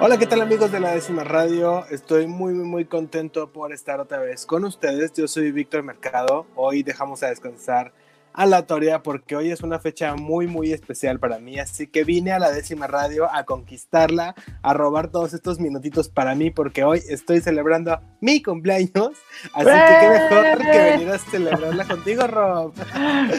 [0.00, 1.84] Hola, ¿qué tal amigos de la décima radio?
[1.90, 5.12] Estoy muy, muy, muy contento por estar otra vez con ustedes.
[5.12, 6.46] Yo soy Víctor Mercado.
[6.54, 7.92] Hoy dejamos a descansar
[8.38, 11.58] a la Toria porque hoy es una fecha muy, muy especial para mí.
[11.58, 16.36] Así que vine a la décima radio a conquistarla, a robar todos estos minutitos para
[16.36, 19.10] mí porque hoy estoy celebrando mi cumpleaños.
[19.52, 22.74] Así que qué mejor que venir a celebrarla contigo, Rob.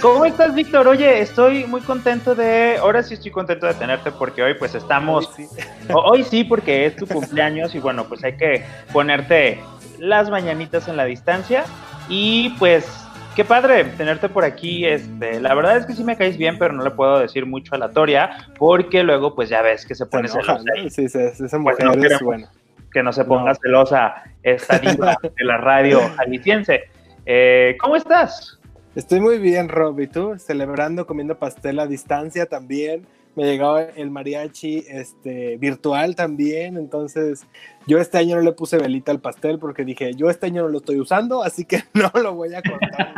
[0.02, 0.86] ¿Cómo estás, Víctor?
[0.90, 2.76] Oye, estoy muy contento de.
[2.78, 5.28] Ahora sí estoy contento de tenerte porque hoy, pues estamos.
[5.28, 5.64] Hoy sí,
[5.94, 9.62] hoy sí porque es tu cumpleaños y bueno, pues hay que ponerte
[9.98, 11.64] las mañanitas en la distancia
[12.10, 12.86] y pues
[13.36, 14.86] Qué padre tenerte por aquí.
[14.86, 17.76] Este, la verdad es que sí me caes bien, pero no le puedo decir mucho
[17.76, 20.60] a la Toria, porque luego, pues ya ves que se pone celosa.
[20.90, 22.48] Sí, sí, esa mujer pues es bueno.
[22.92, 26.84] Que no se ponga celosa esta diva de la radio jalisciense.
[27.26, 28.60] Eh, ¿Cómo estás?
[28.96, 30.00] Estoy muy bien, Rob.
[30.00, 30.38] ¿Y tú?
[30.40, 33.06] Celebrando, comiendo pastel a distancia también
[33.36, 37.46] me llegaba el mariachi este, virtual también, entonces
[37.90, 40.70] yo este año no le puse velita al pastel porque dije, yo este año no
[40.70, 43.14] lo estoy usando, así que no lo voy a cortar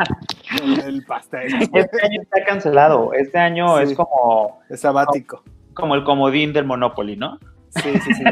[0.85, 1.53] el pastel.
[1.73, 4.61] Este año está cancelado, este año es como...
[4.69, 5.43] Es sabático.
[5.73, 7.37] Como, el comodín del Monopoly, ¿no?
[7.69, 8.23] Sí, sí, sí.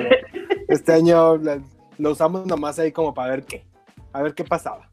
[0.69, 1.37] este año
[1.97, 3.65] lo usamos nomás ahí como para ver qué,
[4.13, 4.89] a ver qué pasaba.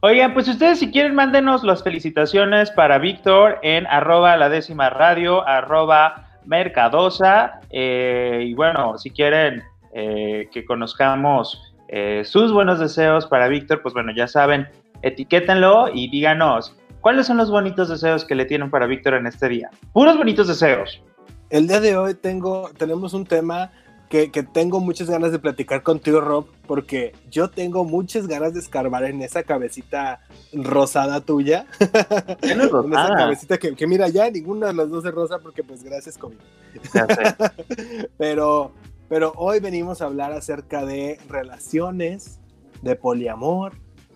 [0.00, 5.46] Oigan, pues ustedes si quieren, mándenos las felicitaciones para Víctor en arroba la décima radio,
[5.46, 7.60] arroba mercadosa.
[7.70, 13.94] Eh, y bueno, si quieren eh, que conozcamos eh, sus buenos deseos para Víctor, pues
[13.94, 14.68] bueno, ya saben,
[15.02, 19.48] etiquétenlo y díganos cuáles son los bonitos deseos que le tienen para Víctor en este
[19.48, 19.70] día.
[19.92, 21.02] Puros bonitos deseos.
[21.50, 23.70] El día de hoy tengo, tenemos un tema
[24.08, 29.04] que, tengo muchas ganas de platicar contigo, Rob, porque yo tengo muchas ganas de escarbar
[29.04, 30.20] en esa cabecita
[30.52, 31.66] rosada tuya.
[32.42, 36.16] en esa cabecita que, mira, ya ninguna de las dos es rosa porque pues gracias
[36.16, 36.36] COVID.
[38.18, 38.72] pero,
[39.08, 42.40] pero hoy venimos a hablar acerca de relaciones,
[42.82, 43.72] de poliamor,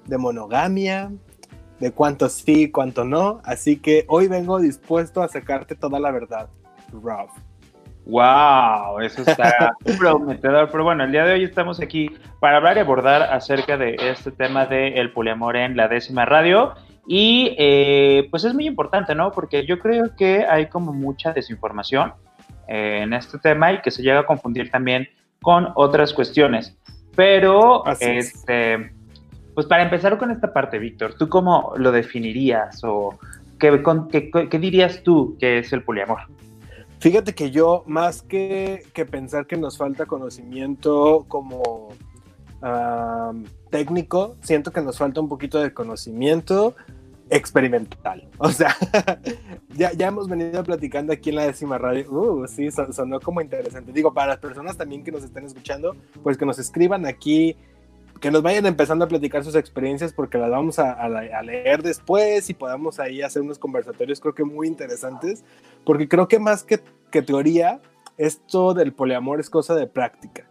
[0.06, 1.10] de monogamia,
[1.80, 3.41] de cuánto sí, cuánto no.
[3.44, 6.48] Así que hoy vengo dispuesto a sacarte toda la verdad,
[6.92, 7.28] Rob.
[8.04, 10.69] Wow, eso está prometedor.
[10.70, 12.10] Pero bueno, el día de hoy estamos aquí
[12.41, 16.74] para hablar y abordar acerca de este tema del poliamor en la décima radio.
[17.06, 19.32] Y eh, pues es muy importante, ¿no?
[19.32, 22.12] Porque yo creo que hay como mucha desinformación
[22.69, 25.09] eh, en este tema y que se llega a confundir también
[25.41, 26.77] con otras cuestiones.
[27.15, 28.93] Pero, este,
[29.55, 33.19] pues para empezar con esta parte, Víctor, ¿tú cómo lo definirías o
[33.59, 36.21] qué, qué dirías tú que es el poliamor?
[37.03, 41.89] Fíjate que yo, más que, pensar que nos falta conocimiento como
[43.71, 46.77] técnico, siento que nos falta un poquito de conocimiento
[47.31, 48.28] experimental.
[48.38, 48.77] O sea,
[49.75, 52.10] ya, ya hemos venido platicando aquí en la décima radio.
[52.10, 53.93] Uh, sí, sonó como interesante.
[53.93, 57.56] Digo, para las personas también que nos estén escuchando, pues que nos escriban aquí
[58.22, 61.09] que nos vayan empezando a platicar sus experiencias porque las vamos a,
[61.43, 65.44] leer después y podamos ahí hacer unos conversatorios creo que muy interesantes,
[65.84, 66.78] porque creo que más que,
[67.10, 67.81] teoría,
[68.16, 70.47] esto del poliamor es cosa de práctica.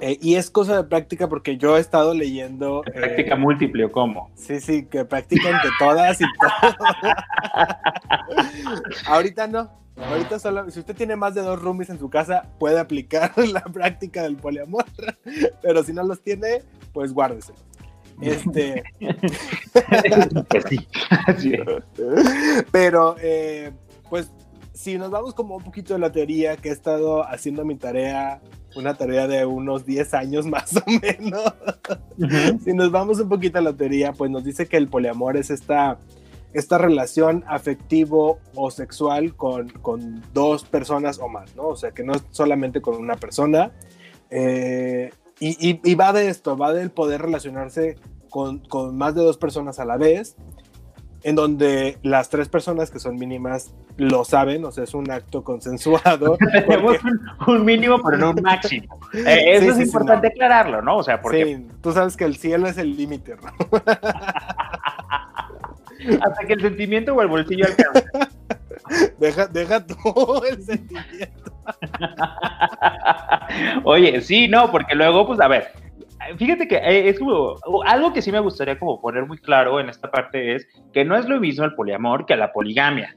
[0.00, 2.82] Eh, y es cosa de práctica porque yo he estado leyendo...
[2.82, 4.30] práctica eh, múltiple o cómo?
[4.34, 6.76] Sí, sí, que practica entre todas y todas.
[9.06, 9.70] Ahorita no,
[10.08, 13.62] Ahorita solo, si usted tiene más de dos roomies en su casa, puede aplicar la
[13.62, 14.84] práctica del poliamor,
[15.62, 16.62] pero si no los tiene,
[16.92, 17.52] pues guárdese.
[18.20, 18.82] Este.
[20.48, 20.78] pues sí.
[22.70, 23.72] Pero, eh,
[24.08, 24.30] pues,
[24.72, 28.40] si nos vamos como un poquito de la teoría, que he estado haciendo mi tarea,
[28.76, 31.42] una tarea de unos 10 años más o menos.
[32.64, 35.50] Si nos vamos un poquito a la teoría, pues nos dice que el poliamor es
[35.50, 35.98] esta
[36.52, 41.68] esta relación afectivo o sexual con, con, dos personas o más, ¿no?
[41.68, 43.70] O sea, que no es solamente con una persona.
[44.30, 47.96] Eh, y, y, va de esto, va del poder relacionarse
[48.28, 50.36] con, con, más de dos personas a la vez,
[51.22, 55.44] en donde las tres personas que son mínimas lo saben, o sea, es un acto
[55.44, 56.38] consensuado.
[56.52, 56.96] Tenemos
[57.46, 58.98] un, mínimo, pero no un máximo.
[59.12, 60.96] Eh, eso es importante aclararlo, ¿no?
[60.96, 61.44] O sea, porque...
[61.44, 63.50] Sí, tú sabes que el cielo es el límite, ¿no?
[66.22, 68.06] Hasta que el sentimiento o el bolsillo alcance.
[69.18, 71.52] Deja, deja todo el sentimiento.
[73.84, 75.72] Oye, sí, no, porque luego, pues a ver,
[76.36, 79.88] fíjate que eh, es como algo que sí me gustaría como poner muy claro en
[79.88, 83.16] esta parte es que no es lo mismo el poliamor que la poligamia,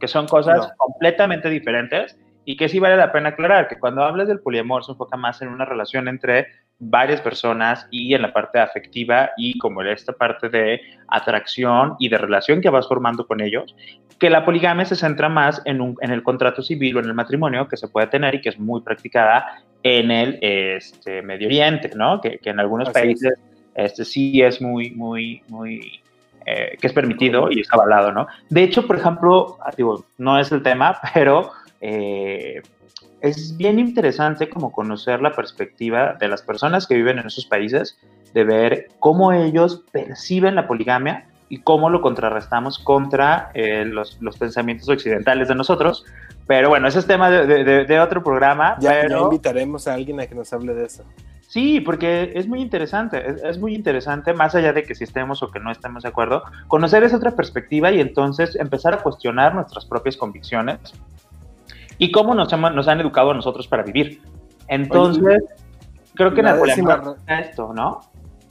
[0.00, 4.28] que son cosas completamente diferentes y que sí vale la pena aclarar que cuando hablas
[4.28, 6.46] del poliamor se enfoca más en una relación entre
[6.80, 12.08] varias personas y en la parte afectiva y como en esta parte de atracción y
[12.08, 13.76] de relación que vas formando con ellos,
[14.18, 17.14] que la poligamia se centra más en, un, en el contrato civil o en el
[17.14, 21.90] matrimonio que se puede tener y que es muy practicada en el este, Medio Oriente,
[21.94, 22.20] ¿no?
[22.20, 23.38] Que, que en algunos países
[23.74, 26.00] este, sí es muy, muy, muy,
[26.46, 28.26] eh, que es permitido y es avalado, ¿no?
[28.48, 31.50] De hecho, por ejemplo, ah, digo, no es el tema, pero
[31.80, 32.62] eh,
[33.20, 37.98] es bien interesante como conocer la perspectiva de las personas que viven en esos países,
[38.34, 44.88] de ver cómo ellos perciben la poligamia y cómo lo contrarrestamos contra eh, los, pensamientos
[44.88, 46.04] occidentales de nosotros.
[46.46, 48.76] Pero bueno, ese es tema de, otro programa.
[48.80, 51.04] Ya, invitaremos a alguien a que nos hable de eso.
[51.46, 55.42] Sí, porque es muy interesante, es, es, muy interesante, más allá de que si estemos
[55.42, 59.56] o que no estemos de acuerdo, conocer esa otra perspectiva y entonces empezar a cuestionar
[59.56, 60.78] nuestras propias convicciones
[61.98, 64.22] y cómo nos, nos han educado a nosotros para vivir.
[64.68, 65.42] Entonces,
[66.14, 68.00] creo que Napoleón esto, ¿no?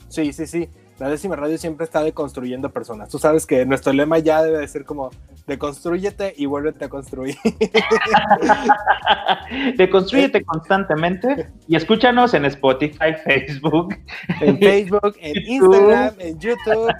[0.08, 0.68] Sí, sí, sí.
[1.00, 3.08] La décima radio siempre está deconstruyendo personas.
[3.08, 5.08] Tú sabes que nuestro lema ya debe ser como
[5.46, 7.36] deconstruyete y vuélvete a construir.
[9.78, 13.96] deconstruyete constantemente y escúchanos en Spotify, Facebook.
[14.42, 16.92] En Facebook, en Instagram, en YouTube.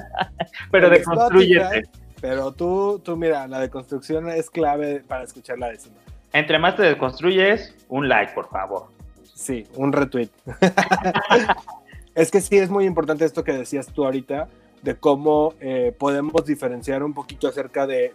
[0.70, 1.82] Pero deconstruyete.
[2.20, 5.96] Pero tú, tú mira, la deconstrucción es clave para escuchar la décima.
[6.32, 8.86] Entre más te deconstruyes, un like, por favor.
[9.34, 10.30] Sí, un retweet.
[12.14, 14.48] Es que sí, es muy importante esto que decías tú ahorita,
[14.82, 18.12] de cómo eh, podemos diferenciar un poquito acerca de,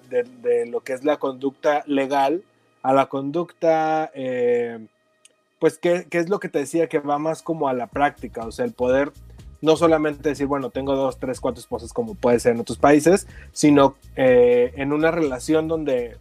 [0.70, 2.44] lo que es la conducta legal
[2.84, 4.86] a la conducta, eh,
[5.60, 8.46] pues, ¿qué, ¿qué, es lo que te decía que va más como a la práctica?
[8.46, 9.12] O sea, el poder
[9.62, 13.28] no solamente decir, bueno, tengo dos, tres, cuatro esposas como puede ser en otros países,
[13.52, 16.18] sino eh, en una relación donde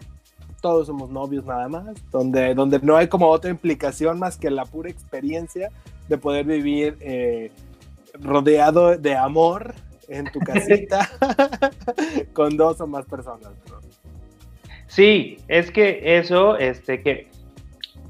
[0.61, 4.65] todos somos novios nada más, donde, donde no hay como otra implicación más que la
[4.65, 5.71] pura experiencia
[6.09, 6.97] de poder vivir
[8.21, 9.75] rodeado de amor
[10.09, 11.09] en tu casita
[12.33, 13.51] con dos o más personas.
[14.87, 17.29] Sí, es que eso, este, que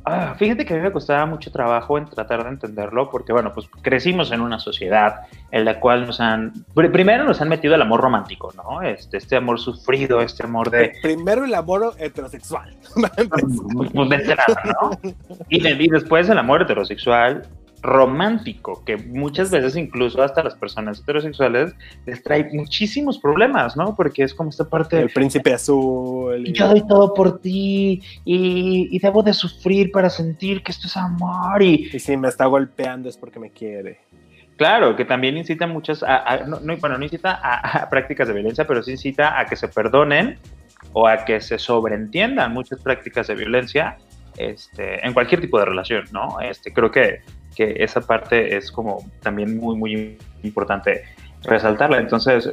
[0.09, 3.53] Ah, fíjate que a mí me costaba mucho trabajo en tratar de entenderlo, porque bueno,
[3.53, 7.83] pues crecimos en una sociedad en la cual nos han, primero nos han metido el
[7.83, 8.83] amor romántico, ¿no?
[8.83, 10.93] Este, este amor sufrido, este amor de...
[11.03, 12.73] Primero el amor heterosexual.
[12.95, 14.91] pues, pues de entrada, ¿no?
[15.49, 17.43] Y, y después el amor heterosexual,
[17.87, 21.75] romántico, que muchas veces incluso hasta las personas heterosexuales
[22.05, 23.95] les trae muchísimos problemas, ¿no?
[23.95, 25.01] Porque es como esta parte...
[25.01, 26.47] El príncipe azul.
[26.47, 26.53] Y...
[26.53, 31.63] Yo doy todo por ti y, debo de sufrir para sentir que esto es amor
[31.63, 31.89] y...
[31.93, 34.01] Y si me está golpeando es porque me quiere.
[34.57, 38.83] Claro, que también incita muchas, a, no, bueno, no incita a, prácticas de violencia, pero
[38.83, 40.39] sí incita a que se perdonen
[40.93, 43.97] o a que se sobreentiendan muchas prácticas de violencia
[44.39, 46.41] este, en cualquier tipo de relación, ¿no?
[46.41, 47.21] Este, creo que
[47.57, 51.05] que esa parte es como también muy, muy importante
[51.43, 51.99] resaltarla.
[51.99, 52.51] Entonces,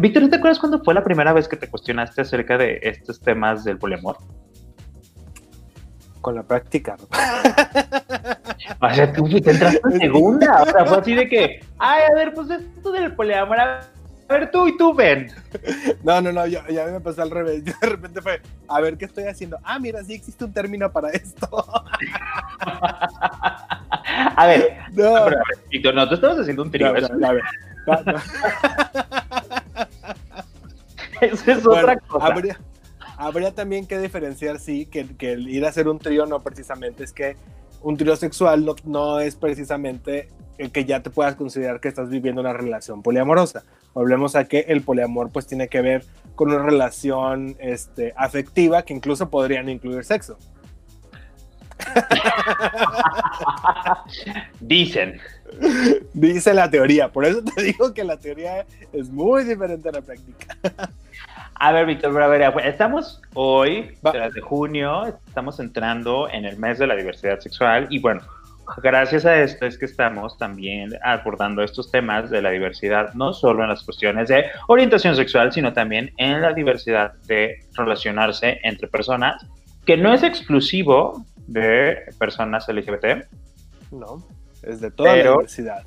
[0.00, 3.64] Víctor, ¿te acuerdas cuándo fue la primera vez que te cuestionaste acerca de estos temas
[3.64, 4.18] del poliamor?
[6.20, 6.96] Con la práctica.
[8.80, 10.62] o sea, tú te entraste en segunda.
[10.62, 13.80] O sea, fue así de que, ay, a ver, pues esto del poliamor, a
[14.28, 15.30] ver tú y tú ven.
[16.02, 17.64] No, no, no, ya, ya me pasó al revés.
[17.64, 19.58] de repente fue, a ver qué estoy haciendo.
[19.62, 21.48] Ah, mira, sí existe un término para esto.
[24.36, 25.26] a ver, no.
[25.70, 26.92] Víctor, no, tú estabas haciendo un trío.
[26.92, 27.42] No, a ver.
[31.22, 32.26] Eso es otra cosa.
[32.26, 32.60] Habría,
[33.16, 37.04] habría, también que diferenciar, sí, que, que, el ir a hacer un trío no precisamente
[37.04, 37.36] es que
[37.82, 40.28] un trío sexual no, no es precisamente
[40.58, 43.64] el que ya te puedas considerar que estás viviendo una relación poliamorosa.
[43.94, 48.92] Volvemos a que el poliamor pues tiene que ver con una relación este, afectiva que
[48.92, 50.36] incluso podrían incluir sexo.
[54.60, 55.20] Dicen.
[56.12, 60.02] Dice la teoría, por eso te digo que la teoría es muy diferente a la
[60.02, 60.56] práctica.
[61.54, 66.78] A ver, Víctor, a ver, estamos hoy, tras de junio, estamos entrando en el mes
[66.78, 68.22] de la diversidad sexual y bueno,
[68.82, 73.62] gracias a esto es que estamos también abordando estos temas de la diversidad, no solo
[73.62, 79.46] en las cuestiones de orientación sexual, sino también en la diversidad de relacionarse entre personas,
[79.86, 83.26] que no es exclusivo de personas LGBT.
[83.90, 84.26] No,
[84.62, 85.82] es de toda la diversidad.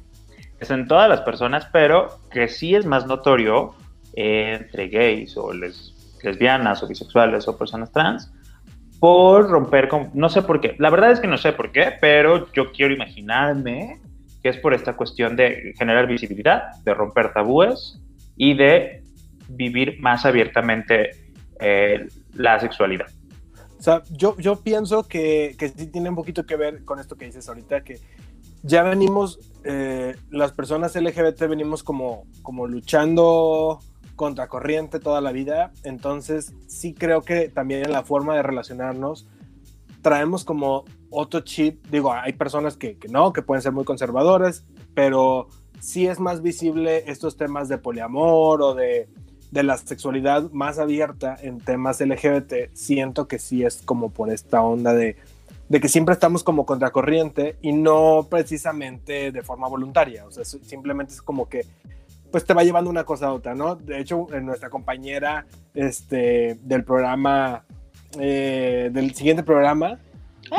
[0.59, 3.75] Es en todas las personas, pero que sí es más notorio
[4.13, 8.31] entre gays o lesbianas o bisexuales o personas trans,
[8.99, 11.93] por romper con, no sé por qué, la verdad es que no sé por qué,
[12.01, 13.99] pero yo quiero imaginarme
[14.41, 17.99] que es por esta cuestión de generar visibilidad, de romper tabúes
[18.35, 19.03] y de
[19.49, 21.11] vivir más abiertamente
[21.59, 23.07] eh, la sexualidad.
[23.79, 27.15] O sea, yo, yo pienso que, que, sí tiene un poquito que ver con esto
[27.15, 27.99] que dices ahorita, que
[28.63, 33.79] ya venimos, eh, las personas LGBT venimos como, como luchando
[34.17, 39.25] contracorriente toda la vida, entonces sí creo que también en la forma de relacionarnos
[40.01, 44.65] traemos como otro chip, digo, hay personas que, que no, que pueden ser muy conservadoras,
[44.93, 45.47] pero
[45.79, 49.07] sí es más visible estos temas de poliamor o de
[49.51, 54.61] de la sexualidad más abierta en temas LGBT, siento que sí es como por esta
[54.61, 55.15] onda de,
[55.69, 61.13] de que siempre estamos como contracorriente y no precisamente de forma voluntaria, o sea, simplemente
[61.13, 61.65] es como que
[62.37, 63.75] pues te va llevando una cosa a otra, ¿no?
[63.75, 67.63] De hecho, en nuestra compañera este, del programa,
[68.19, 69.97] eh, del siguiente programa...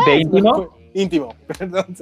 [0.05, 0.77] ¿De íntimo?
[0.93, 1.95] íntimo, perdón,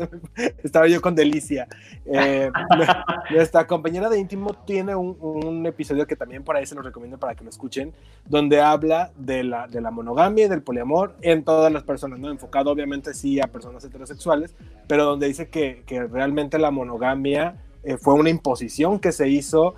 [0.62, 1.68] estaba yo con delicia.
[2.06, 2.50] Eh,
[3.30, 7.34] nuestra compañera de íntimo tiene un, episodio que también por ahí se lo recomiendo para
[7.34, 7.92] que lo escuchen,
[8.24, 12.30] donde habla de la, de la monogamia y del poliamor en todas las personas, ¿no?
[12.30, 14.54] Enfocado obviamente sí a personas heterosexuales,
[14.86, 17.56] pero donde dice que, que realmente la monogamia
[17.86, 19.74] eh, fue una imposición que se hizo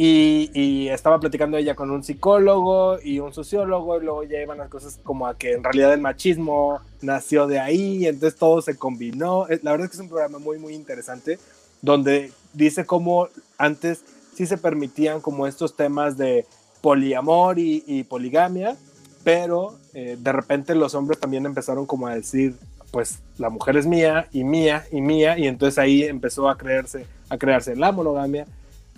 [0.00, 4.68] y, estaba platicando ella con un psicólogo y un sociólogo, y luego ya iban las
[4.68, 8.76] cosas como a que en realidad el machismo nació de ahí, y entonces todo se
[8.76, 9.46] combinó.
[9.62, 11.40] La verdad es que es un programa muy, muy interesante,
[11.82, 16.46] donde dice cómo antes sí se permitían como estos temas de
[16.80, 18.76] poliamor y, poligamia,
[19.24, 22.54] pero eh, de repente los hombres también empezaron como a decir,
[22.92, 27.04] pues la mujer es mía y mía y mía, y entonces ahí empezó a creerse,
[27.28, 28.46] a crearse la monogamia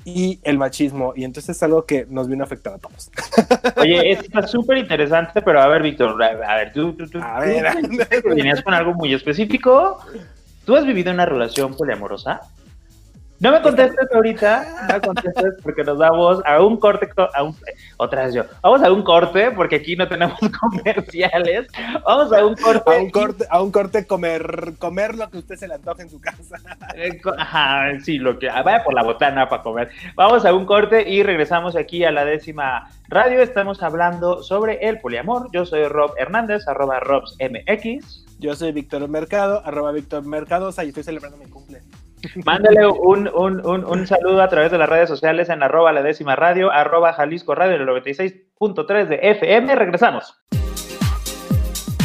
[0.05, 1.13] y el machismo.
[1.17, 3.11] Y entonces es algo que nos vino a afectar a todos.
[3.77, 7.41] Oye, esto está súper interesante, pero a ver, Víctor, a ver, tú, tú, tú, a
[7.41, 7.67] ver,
[8.23, 9.99] tú venías con algo muy específico.
[10.65, 12.41] ¿Tú has vivido una relación poliamorosa?
[13.41, 17.57] No me contestes ahorita, no me contestes porque nos vamos a un corte, a un,
[17.97, 21.67] otra vez yo, vamos a un corte porque aquí no tenemos comerciales,
[22.05, 22.95] vamos a un corte.
[22.95, 26.11] A un corte, a un corte comer, comer lo que usted se le antoje en
[26.11, 26.59] su casa.
[26.95, 29.91] Eh, ajá, sí, lo que, ah, vaya por la botana para comer.
[30.17, 35.01] Vamos a un corte y regresamos aquí a la décima radio, estamos hablando sobre el
[35.01, 38.27] poliamor, yo soy Rob Hernández, arroba RobsMX.
[38.41, 41.60] Yo soy Víctor Mercado, arroba Víctor Mercado, y estoy celebrando mi cumple.
[42.45, 46.37] Mándale un, un, un, saludo a través de las redes sociales en arroba la décima
[46.37, 49.75] radio, arroba Jalisco Radio, el 96.3 de FM.
[49.75, 50.35] Regresamos.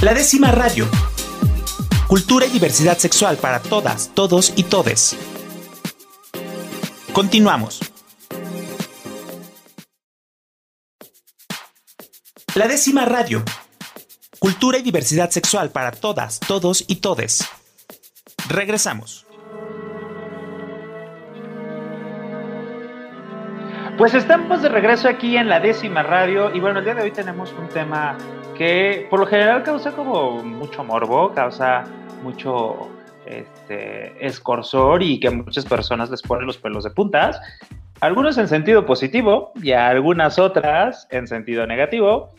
[0.02, 0.86] La décima radio.
[2.08, 5.18] Cultura y diversidad sexual para todas, todos y todes.
[7.14, 7.80] Continuamos.
[12.56, 13.44] La décima radio.
[14.40, 17.44] Cultura y diversidad sexual para todas, todos y todes.
[18.48, 19.25] Regresamos.
[23.98, 27.12] Pues estamos de regreso aquí en la décima radio y bueno, el día de hoy
[27.12, 28.18] tenemos un tema
[28.58, 31.86] que por lo general causa como mucho morbo, causa
[32.22, 32.90] mucho
[33.26, 34.14] este,
[35.00, 37.40] y que a muchas personas les pone los pelos de puntas,
[38.02, 42.34] algunos en sentido positivo y algunas otras en sentido negativo.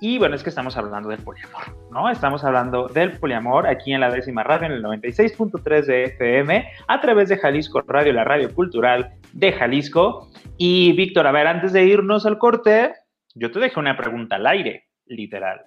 [0.00, 2.08] Y bueno, es que estamos hablando del poliamor, ¿no?
[2.08, 7.00] Estamos hablando del poliamor aquí en la décima radio, en el 96.3 de FM, a
[7.00, 10.27] través de Jalisco Radio, la radio cultural de Jalisco.
[10.60, 12.92] Y Víctor, a ver, antes de irnos al corte,
[13.34, 15.64] yo te dejé una pregunta al aire, literal.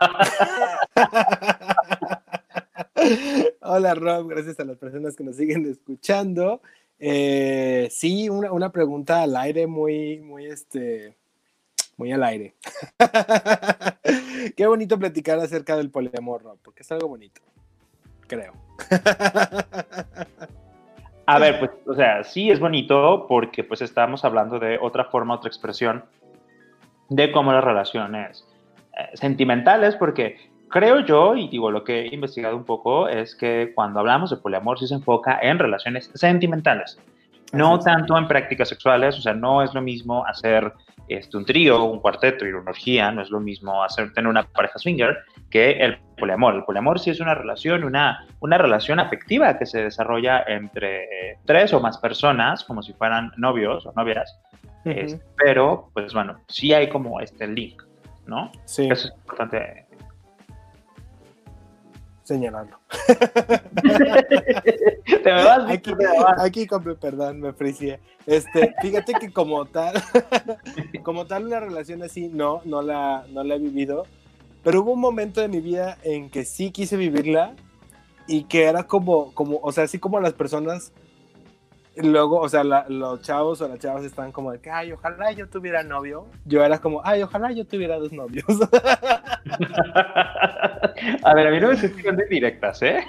[3.62, 6.60] Hola Rob, gracias a las personas que nos siguen escuchando.
[6.98, 11.16] Eh, sí, una, una, pregunta al aire muy, muy, este,
[11.96, 12.54] muy al aire.
[14.56, 17.40] Qué bonito platicar acerca del poliamor, Rob, porque es algo bonito,
[18.26, 18.52] creo.
[21.30, 25.34] A ver, pues, o sea, sí es bonito porque pues estamos hablando de otra forma,
[25.34, 26.02] otra expresión
[27.10, 28.48] de cómo las relaciones
[28.98, 30.38] eh, sentimentales, porque
[30.70, 34.38] creo yo, y digo, lo que he investigado un poco es que cuando hablamos de
[34.38, 36.98] poliamor sí se enfoca en relaciones sentimentales,
[37.52, 40.72] no tanto en prácticas sexuales, o sea, no es lo mismo hacer
[41.08, 44.44] este, un trío, un cuarteto y una orgía, no es lo mismo hacer, tener una
[44.44, 45.18] pareja swinger
[45.50, 46.54] que el poliamor.
[46.54, 51.72] El poliamor sí es una relación, una, una relación afectiva que se desarrolla entre tres
[51.72, 54.38] o más personas, como si fueran novios o novias,
[55.36, 57.82] pero pues bueno, sí hay como este link,
[58.26, 58.50] ¿no?
[58.64, 58.88] Sí.
[58.90, 59.87] Eso es importante
[62.28, 62.78] señalarlo.
[65.24, 65.92] Te me vas, aquí,
[66.38, 66.66] aquí,
[67.00, 68.00] perdón, me fricié.
[68.26, 69.94] Este, fíjate que como tal,
[71.02, 74.06] como tal una relación así, no, no la, no la he vivido,
[74.62, 77.54] pero hubo un momento de mi vida en que sí quise vivirla
[78.26, 80.92] y que era como, como, o sea, así como las personas
[82.02, 85.48] luego, o sea, los chavos o las chavas están como de que, ay, ojalá yo
[85.48, 86.26] tuviera novio.
[86.44, 88.44] Yo era como, ay, ojalá yo tuviera dos novios.
[91.22, 93.04] a ver, a mí no me estoy de directas, ¿eh?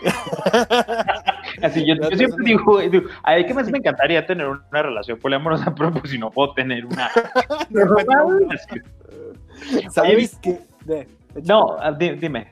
[1.61, 2.79] Así, yo, siempre digo,
[3.23, 5.73] a ver, ¿qué más me encantaría tener una relación poliamorosa?
[5.77, 7.09] Pero pues si no puedo tener una.
[9.89, 10.59] ¿Sabes qué?
[11.43, 12.51] No, dime.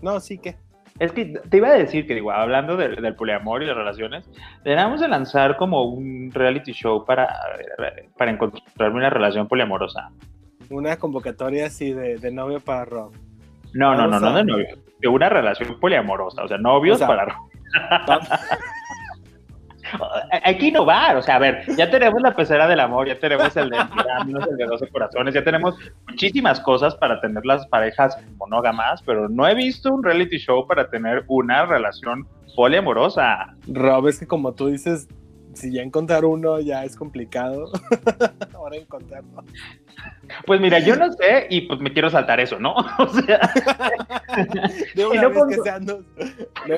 [0.00, 0.56] No, sí, ¿qué?
[1.02, 4.30] Es que te iba a decir que, digo, hablando del poliamor y de relaciones,
[4.62, 7.28] deberíamos de lanzar como un reality show para,
[8.16, 10.12] para encontrar una relación poliamorosa.
[10.70, 13.12] Una convocatoria así de, novio para Rob.
[13.72, 17.50] No, no, no, no de novio, de una relación poliamorosa, o sea, novios para Rob.
[20.42, 23.56] hay que innovar, o sea, a ver, ya tenemos la pecera del amor, ya tenemos
[23.56, 25.74] el de el de 12 corazones, ya tenemos
[26.08, 30.88] muchísimas cosas para tener las parejas monógamas, pero no he visto un reality show para
[30.88, 33.54] tener una relación poliamorosa.
[33.66, 35.08] Rob, es que como tú dices,
[35.54, 37.70] si ya encontrar uno ya es complicado,
[38.54, 39.44] ahora encontrarlo.
[40.46, 42.74] Pues mira, yo no sé y pues me quiero saltar eso, ¿no?
[42.98, 43.40] O sea,
[44.94, 46.04] de una vez que sean dos.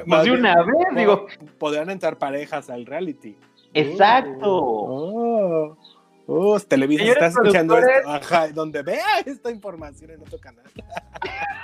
[0.07, 1.27] Pues de una vez, digo.
[1.59, 3.37] Podrían entrar parejas al reality.
[3.75, 4.41] Exacto.
[4.45, 5.79] Oh, oh,
[6.69, 8.11] Televisa está escuchando esto.
[8.11, 10.65] Ajá, donde vea esta información en otro canal.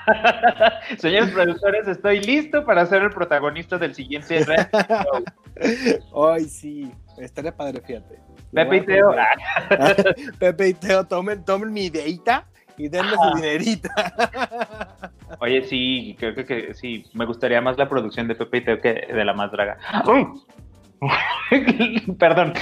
[0.98, 4.76] Señores productores, estoy listo para ser el protagonista del siguiente reality
[6.14, 8.18] Ay, sí, estaría padre, fíjate.
[8.52, 9.14] Pepe y Teo.
[10.38, 13.90] Pepe y Teo, tomen, tomen mi ideita y denme su dinerita.
[15.40, 19.06] Oye, sí, creo que, sí, me gustaría más la producción de Pepe y Teo que
[19.12, 19.78] de la más draga.
[22.18, 22.52] Perdón.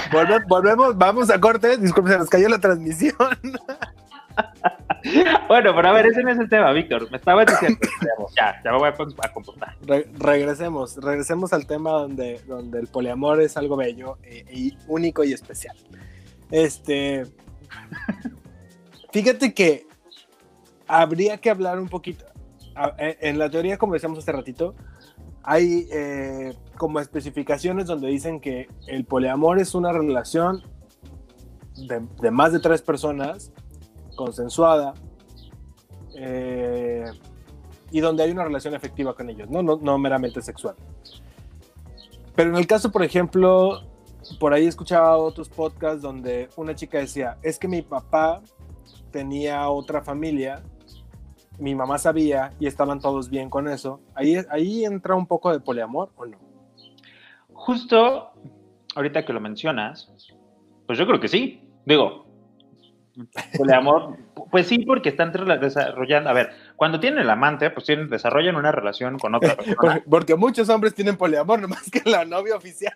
[0.49, 1.77] volvemos, vamos a corte.
[1.77, 3.17] Disculpe, se nos cayó la transmisión.
[5.49, 7.11] bueno, pero a ver, ese no es el tema, Víctor.
[7.11, 7.81] Me estaba diciendo.
[8.37, 9.77] ya, ya me voy a, comportar.
[10.19, 15.33] regresemos, regresemos al tema donde, donde el poliamor es algo bello eh, y único y
[15.33, 15.77] especial.
[16.51, 17.27] Este.
[19.13, 19.87] Fíjate que
[20.87, 22.25] habría que hablar un poquito.
[22.99, 24.75] Eh, en la teoría, como decíamos hace ratito,
[25.51, 30.63] hay eh, como especificaciones donde dicen que el poliamor es una relación
[31.89, 33.51] de, de más de tres personas
[34.15, 34.93] consensuada
[36.17, 37.05] eh,
[37.91, 39.63] y donde hay una relación efectiva con ellos, ¿no?
[39.63, 40.75] No, meramente sexual.
[42.37, 43.81] Pero en el caso, por ejemplo,
[44.39, 48.43] por ahí escuchaba otros podcasts donde una chica decía, es que mi papá
[49.11, 50.63] tenía otra familia,
[51.59, 54.01] mi mamá sabía y estaban todos bien con eso.
[54.15, 56.39] Ahí, ahí entra un poco de poliamor o no.
[57.53, 58.31] Justo
[58.95, 60.13] ahorita que lo mencionas,
[60.87, 61.63] pues yo creo que sí.
[61.85, 62.29] Digo,
[63.57, 64.17] Poliamor,
[64.51, 68.71] pues sí, porque están desarrollando, a ver, cuando tienen el amante, pues tienen, desarrollan una
[68.73, 70.03] relación con otra persona.
[70.09, 72.95] Porque muchos hombres tienen poliamor, nomás que la novia oficial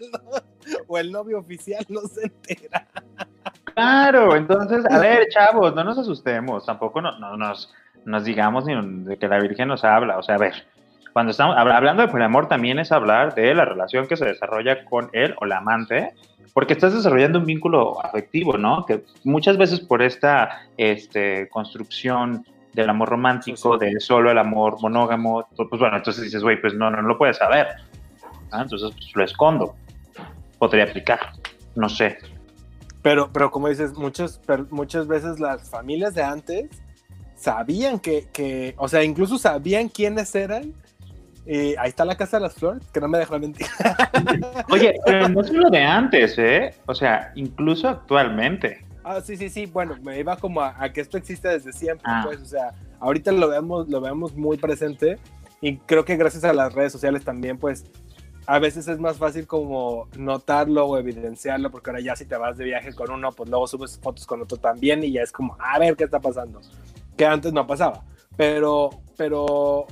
[0.86, 2.86] o el novio oficial no se entera.
[3.74, 7.72] Claro, entonces, a ver, chavos, no nos asustemos, tampoco no, nos,
[8.04, 10.54] nos digamos ni de que la Virgen nos habla, o sea, a ver,
[11.12, 15.10] cuando estamos hablando de poliamor también es hablar de la relación que se desarrolla con
[15.12, 16.14] él o la amante
[16.54, 18.84] porque estás desarrollando un vínculo afectivo, ¿no?
[18.84, 25.46] Que muchas veces por esta este, construcción del amor romántico, de solo el amor monógamo,
[25.56, 27.68] pues, pues bueno, entonces dices, güey, pues no, no, lo puedes saber.
[28.52, 29.74] Entonces pues, lo escondo.
[30.58, 31.20] Podría aplicar,
[31.74, 32.18] no sé.
[33.02, 36.81] Pero, pero como dices, muchas, muchas veces las familias de antes
[37.42, 40.72] sabían que, que, o sea, incluso sabían quiénes eran
[41.44, 43.66] y ahí está la Casa de las Flores, que no me deja mentir.
[44.70, 46.72] Oye, pero no solo de antes, ¿eh?
[46.86, 48.84] O sea, incluso actualmente.
[49.02, 49.66] Ah, sí, sí, sí.
[49.66, 52.22] Bueno, me iba como a, que esto existe desde siempre, ah.
[52.24, 52.40] pues.
[52.40, 55.18] O sea, ahorita lo vemos, lo vemos muy presente.
[55.60, 57.84] Y creo que gracias a las redes sociales también, pues,
[58.46, 62.56] a veces es más fácil como notarlo o evidenciarlo, porque ahora ya si te vas
[62.56, 65.56] de viaje con uno, pues luego subes fotos con otro también y ya es como,
[65.60, 66.60] a ver qué está pasando.
[67.16, 68.04] Que antes no pasaba.
[68.36, 69.86] Pero, pero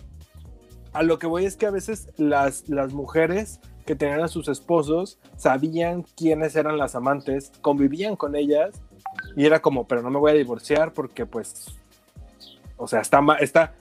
[0.92, 4.48] a lo que voy es que a veces las, las mujeres que tenían a sus
[4.48, 8.82] esposos sabían quiénes eran las amantes, convivían con ellas
[9.36, 11.66] y era como, pero no me voy a divorciar porque pues,
[12.76, 13.74] o sea, está, está,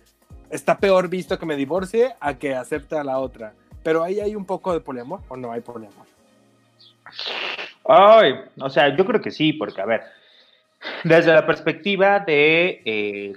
[0.49, 3.53] está peor visto que me divorcie a que acepte a la otra.
[3.83, 6.05] Pero ahí hay un poco de poliamor o no hay poliamor.
[7.85, 10.03] Ay, o sea, yo creo que sí, porque a ver,
[11.03, 13.33] desde la perspectiva de eh,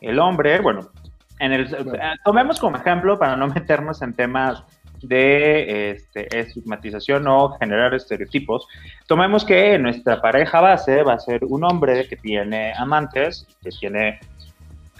[0.00, 0.90] el hombre, bueno,
[1.38, 4.64] en el, eh, tomemos como ejemplo, para no meternos en temas
[5.02, 8.66] de este, estigmatización o generar estereotipos,
[9.06, 14.20] tomemos que nuestra pareja base va a ser un hombre que tiene amantes, que tiene...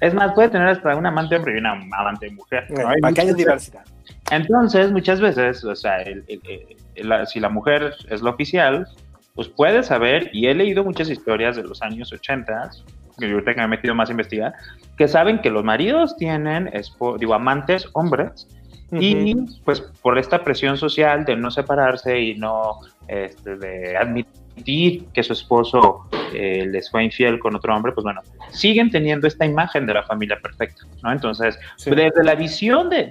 [0.00, 2.66] Es más, puede tener hasta un amante hombre y una amante mujer.
[2.70, 2.88] ¿no?
[2.88, 3.84] Hay diversidad.
[4.30, 6.04] Entonces, muchas veces, o sea,
[7.26, 8.86] si la mujer es la oficial,
[9.34, 12.70] pues puede saber, y he leído muchas historias de los años 80,
[13.18, 14.54] que ahorita que me he metido más a investigar,
[14.96, 16.70] que saben que los maridos tienen,
[17.18, 18.48] digo, amantes hombres,
[18.92, 25.22] y pues por esta presión social de no separarse y no este, de admitir que
[25.22, 28.20] su esposo eh, les fue infiel con otro hombre, pues bueno,
[28.50, 31.10] siguen teniendo esta imagen de la familia perfecta, ¿no?
[31.10, 33.04] Entonces, desde la visión de,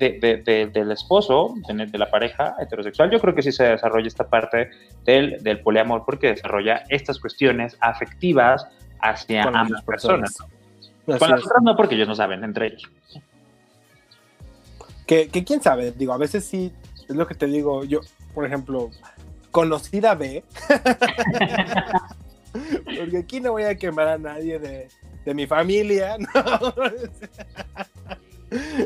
[0.73, 4.69] del esposo, de, la pareja heterosexual, yo creo que sí se desarrolla esta parte
[5.05, 8.67] del, del poliamor porque desarrolla estas cuestiones afectivas
[9.01, 10.38] hacia ambas personas.
[10.38, 12.83] Con las otras no, porque ellos no saben entre ellos.
[15.05, 16.71] Que, quién sabe, digo, a veces sí,
[17.07, 18.01] es lo que te digo, yo,
[18.35, 18.91] por ejemplo,
[19.51, 20.43] conocida B,
[22.97, 24.88] porque aquí no voy a quemar a nadie de,
[25.33, 26.17] mi familia,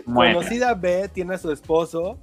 [0.03, 2.19] Conocida B tiene a su esposo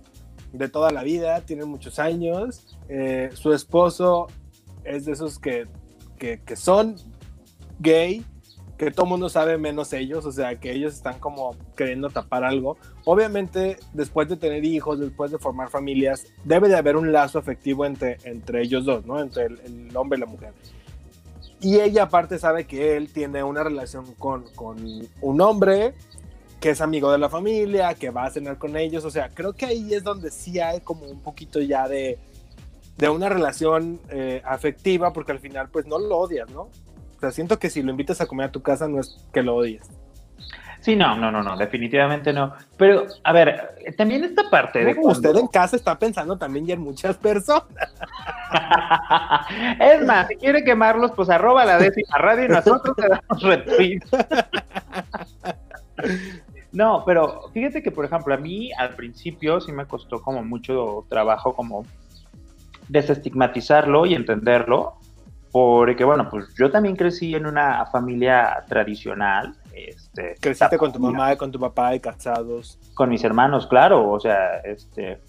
[0.53, 4.27] de toda la vida, tiene muchos años, eh, su esposo
[4.85, 5.67] es de esos que,
[6.19, 6.97] que, que son
[7.79, 8.23] gay,
[8.81, 12.79] que todo mundo sabe menos ellos, o sea, que ellos están como queriendo tapar algo.
[13.05, 17.85] Obviamente, después de tener hijos, después de formar familias, debe de haber un lazo afectivo
[17.85, 19.21] entre, entre ellos dos, ¿no?
[19.21, 20.55] Entre el, hombre y la mujer.
[21.61, 24.79] Y ella aparte sabe que él tiene una relación con, con
[25.21, 25.93] un hombre
[26.59, 29.53] que es amigo de la familia, que va a cenar con ellos, o sea, creo
[29.53, 32.19] que ahí es donde sí hay como un poquito ya de,
[32.97, 36.71] de una relación eh, afectiva, porque al final pues no lo odias, ¿no?
[37.21, 39.43] O sea, siento que si lo invitas a comer a tu casa no es que
[39.43, 39.87] lo odies.
[40.81, 42.55] Sí, no, no, no, no, definitivamente no.
[42.79, 44.97] Pero, a ver, también esta parte de.
[44.99, 47.67] Usted en casa está pensando también ya en muchas personas.
[49.81, 54.01] es más, si quiere quemarlos, pues arroba la décima radio y nosotros le damos retweet.
[56.73, 61.05] no, pero fíjate que, por ejemplo, a mí al principio sí me costó como mucho
[61.11, 61.85] trabajo como
[62.89, 65.00] desestigmatizarlo y entenderlo
[65.53, 69.55] porque bueno, pues yo también crecí en una familia tradicional.
[69.73, 72.79] Este, ¿Creciste con tu mamá y con tu papá y casados?
[72.95, 75.21] Con mis hermanos, claro, o sea, este...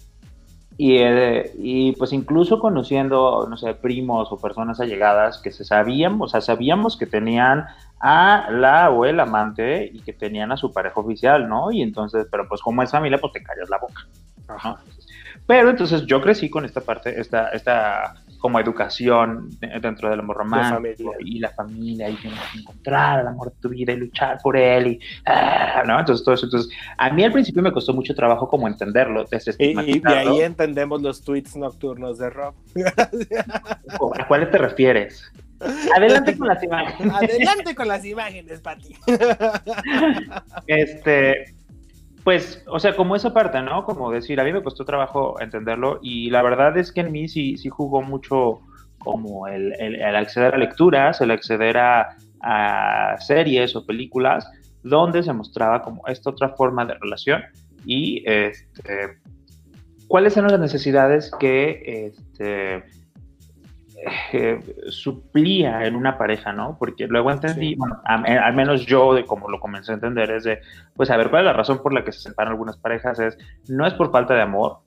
[0.78, 6.16] Y, eh, y pues incluso conociendo, no sé, primos o personas allegadas que se sabían,
[6.20, 7.66] o sea, sabíamos que tenían
[8.00, 11.70] a la o el amante y que tenían a su pareja oficial, ¿no?
[11.70, 14.08] Y entonces, pero pues como es familia, pues te callas la boca.
[14.48, 14.80] Ajá.
[15.46, 19.48] Pero entonces yo crecí con esta parte, esta, esta como educación
[19.80, 23.68] dentro del amor romántico y la familia y tienes que encontrar el amor de tu
[23.68, 26.00] vida y luchar por él y ah, ¿no?
[26.00, 29.24] entonces todo eso entonces a mí al principio me costó mucho trabajo como entenderlo
[29.58, 32.54] y, de ahí entendemos los tweets nocturnos de Rob
[34.18, 35.32] ¿a cuáles te refieres?
[35.96, 37.14] Adelante con las imágenes.
[37.14, 38.96] Adelante con las imágenes, Pati.
[40.66, 41.54] Este,
[42.24, 43.84] pues, o sea, como esa parte, ¿no?
[43.84, 47.28] Como decir, a mí me costó trabajo entenderlo y la verdad es que en mí
[47.28, 48.60] sí, sí jugó mucho
[48.98, 49.72] como el,
[50.14, 52.16] acceder a lecturas, el acceder a,
[53.20, 54.50] series o películas
[54.82, 57.40] donde se mostraba como esta otra forma de relación
[57.86, 59.16] y este,
[60.08, 62.82] cuáles eran las necesidades que este,
[64.32, 66.76] eh, suplía en una pareja, ¿no?
[66.78, 70.44] Porque luego entendí, bueno, eh, al menos yo, de como lo comencé a entender, es
[70.44, 70.60] de,
[70.96, 73.20] pues a ver, ¿cuál es la razón por la que se separan algunas parejas?
[73.20, 73.38] Es,
[73.68, 74.78] no es por falta de amor,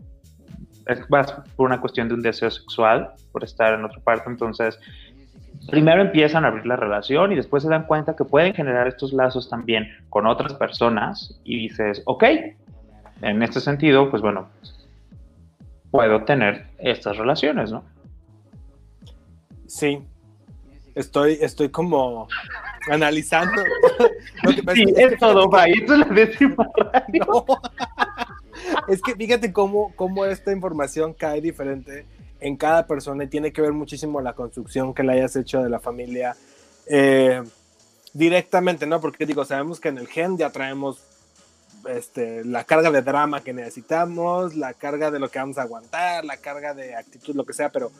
[0.88, 4.78] es más por una cuestión de un deseo sexual, por estar en otra parte, entonces,
[5.70, 9.14] primero empiezan a abrir la relación y después se dan cuenta que pueden generar estos
[9.14, 12.24] lazos también con otras personas y dices, ok,
[13.22, 14.50] en este sentido, pues bueno,
[15.90, 17.95] puedo tener estas relaciones, ¿no?
[19.68, 20.02] Sí,
[20.94, 22.28] estoy, estoy como
[22.90, 23.64] analizando.
[24.74, 26.70] sí, es, todo, va, es la décima
[28.88, 32.06] es que fíjate cómo, cómo esta información cae diferente
[32.40, 35.70] en cada persona y tiene que ver muchísimo la construcción que le hayas hecho de
[35.70, 36.36] la familia
[36.88, 37.42] eh,
[38.14, 39.02] directamente, ¿no?
[39.02, 41.02] Porque digo, sabemos que en el gen ya traemos
[41.90, 46.26] este, la carga de drama que necesitamos, la carga de lo que vamos a aguantar,
[46.26, 47.92] la carga de actitud, lo que sea, pero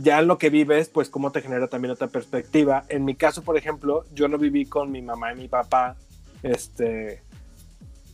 [0.00, 2.84] ya lo que vives, pues cómo te genera también otra perspectiva.
[2.88, 5.96] En mi caso, por ejemplo, yo no viví con mi mamá y mi papá,
[6.42, 7.22] este,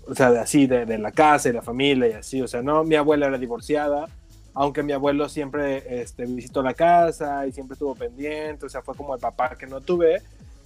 [0.07, 2.63] o sea, de así, de, de, la casa y la familia y así, o sea,
[2.63, 4.09] no, mi abuela era divorciada,
[4.55, 8.95] aunque mi abuelo siempre este, visitó la casa y siempre estuvo pendiente, o sea, fue
[8.95, 10.23] como el papá que no tuve,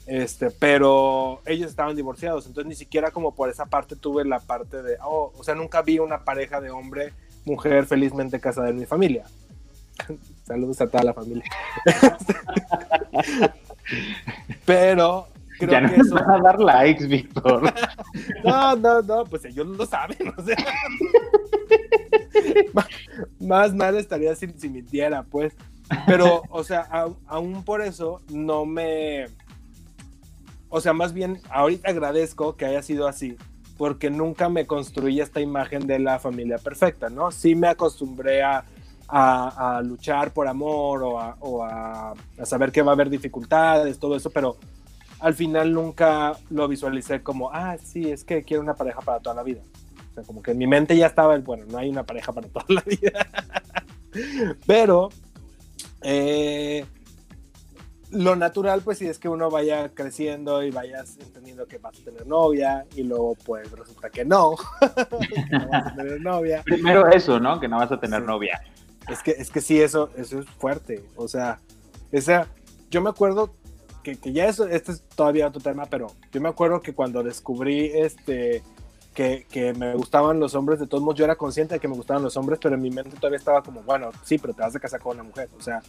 [0.07, 4.83] este, pero ellos estaban divorciados, entonces ni siquiera como por esa parte tuve la parte
[4.83, 7.13] de, oh, o sea, nunca vi una pareja de hombre,
[7.45, 9.25] mujer felizmente casada en mi familia.
[10.49, 11.45] Saludos a toda la familia.
[14.65, 16.15] Pero creo ya no que eso...
[16.15, 17.71] van a dar likes, Víctor.
[18.45, 20.57] no, no, no, pues ellos lo saben, o sea.
[23.41, 25.55] más mal estaría si, si mintiera, pues.
[26.07, 26.89] Pero, o sea,
[27.27, 29.27] aún por eso no me...
[30.71, 33.37] O sea, más bien, ahorita agradezco que haya sido así,
[33.77, 37.31] porque nunca me construí esta imagen de la familia perfecta, ¿no?
[37.31, 38.65] Sí me acostumbré a,
[39.09, 44.17] a, luchar por amor o, a, o a, saber que va a haber dificultades, todo
[44.17, 44.57] eso, pero
[45.21, 49.35] al final nunca lo visualicé como, ah, sí, es que quiero una pareja para toda
[49.37, 49.63] la vida.
[50.11, 52.33] O sea, como que en mi mente ya estaba el, bueno, no hay una pareja
[52.33, 53.27] para toda la vida.
[54.67, 55.09] pero
[56.03, 56.85] eh,
[58.11, 62.05] lo natural, pues, sí es que uno vaya creciendo y vayas entendiendo que vas a
[62.05, 66.63] tener novia y luego, pues, resulta que no, que no vas a tener novia.
[66.65, 67.59] Primero eso, ¿no?
[67.59, 68.61] Que no vas a tener novia.
[69.09, 71.05] Es que, es que sí, eso, eso es fuerte.
[71.17, 71.61] O sea,
[72.13, 72.47] esa,
[72.91, 73.55] yo me acuerdo
[74.03, 77.23] que, que ya eso, este es todavía otro tema, pero yo me acuerdo que cuando
[77.23, 78.63] descubrí este,
[79.15, 81.97] que, que, me gustaban los hombres, de todos modos yo era consciente de que me
[81.97, 84.77] gustaban los hombres, pero en mi mente todavía estaba como, bueno, sí, pero te vas
[84.77, 85.49] a casar con una mujer.
[85.59, 85.83] O sea,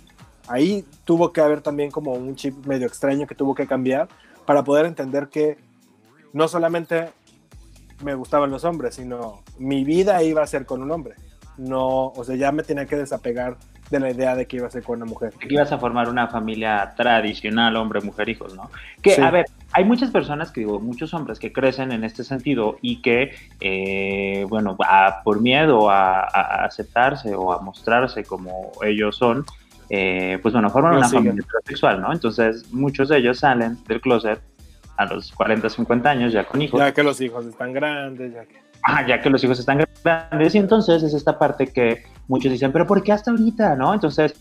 [0.47, 4.07] ahí tuvo que haber también como un chip medio extraño que tuvo que cambiar
[4.45, 5.57] para poder entender que
[6.33, 7.11] no solamente
[8.03, 11.15] me gustaban los hombres, sino mi vida iba a ser con un hombre.
[11.59, 13.57] No, o sea, ya me tenía que desapegar
[13.89, 15.33] de la idea de que iba a ser con una mujer.
[15.33, 18.69] Que ibas a formar una familia tradicional, hombre, mujer, hijos, ¿no?
[19.01, 22.77] Que, a ver, hay muchas personas que digo, muchos hombres que crecen en este sentido
[22.81, 24.77] y que, eh, bueno,
[25.25, 26.21] por miedo a,
[26.63, 29.43] aceptarse o a mostrarse como ellos son,
[29.89, 32.13] eh, pues bueno, forman una familia heterosexual, ¿no?
[32.13, 34.39] Entonces, muchos de ellos salen del closet
[34.95, 36.79] a los 40, 50 años ya con hijos.
[36.79, 38.68] Ya que los hijos están grandes, ya que...
[38.83, 42.71] Ah, ya que los hijos están grandes y entonces es esta parte que muchos dicen,
[42.71, 43.93] pero ¿por qué hasta ahorita, no?
[43.93, 44.33] Entonces,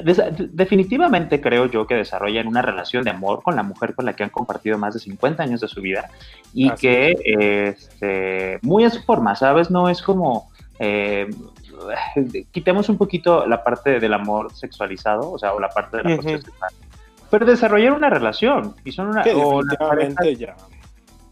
[0.00, 4.22] definitivamente creo yo que desarrollan una relación de amor con la mujer con la que
[4.22, 6.08] han compartido más de 50 años de su vida
[6.54, 9.70] y que este, muy a su forma, ¿sabes?
[9.70, 10.50] No es como...
[10.78, 11.28] Eh,
[12.52, 16.22] quitemos un poquito la parte del amor sexualizado, o sea, o la parte de la
[16.22, 16.72] sexual,
[17.30, 19.24] pero desarrollar una relación y son una...
[19.34, 19.62] o
[20.36, 20.56] ya.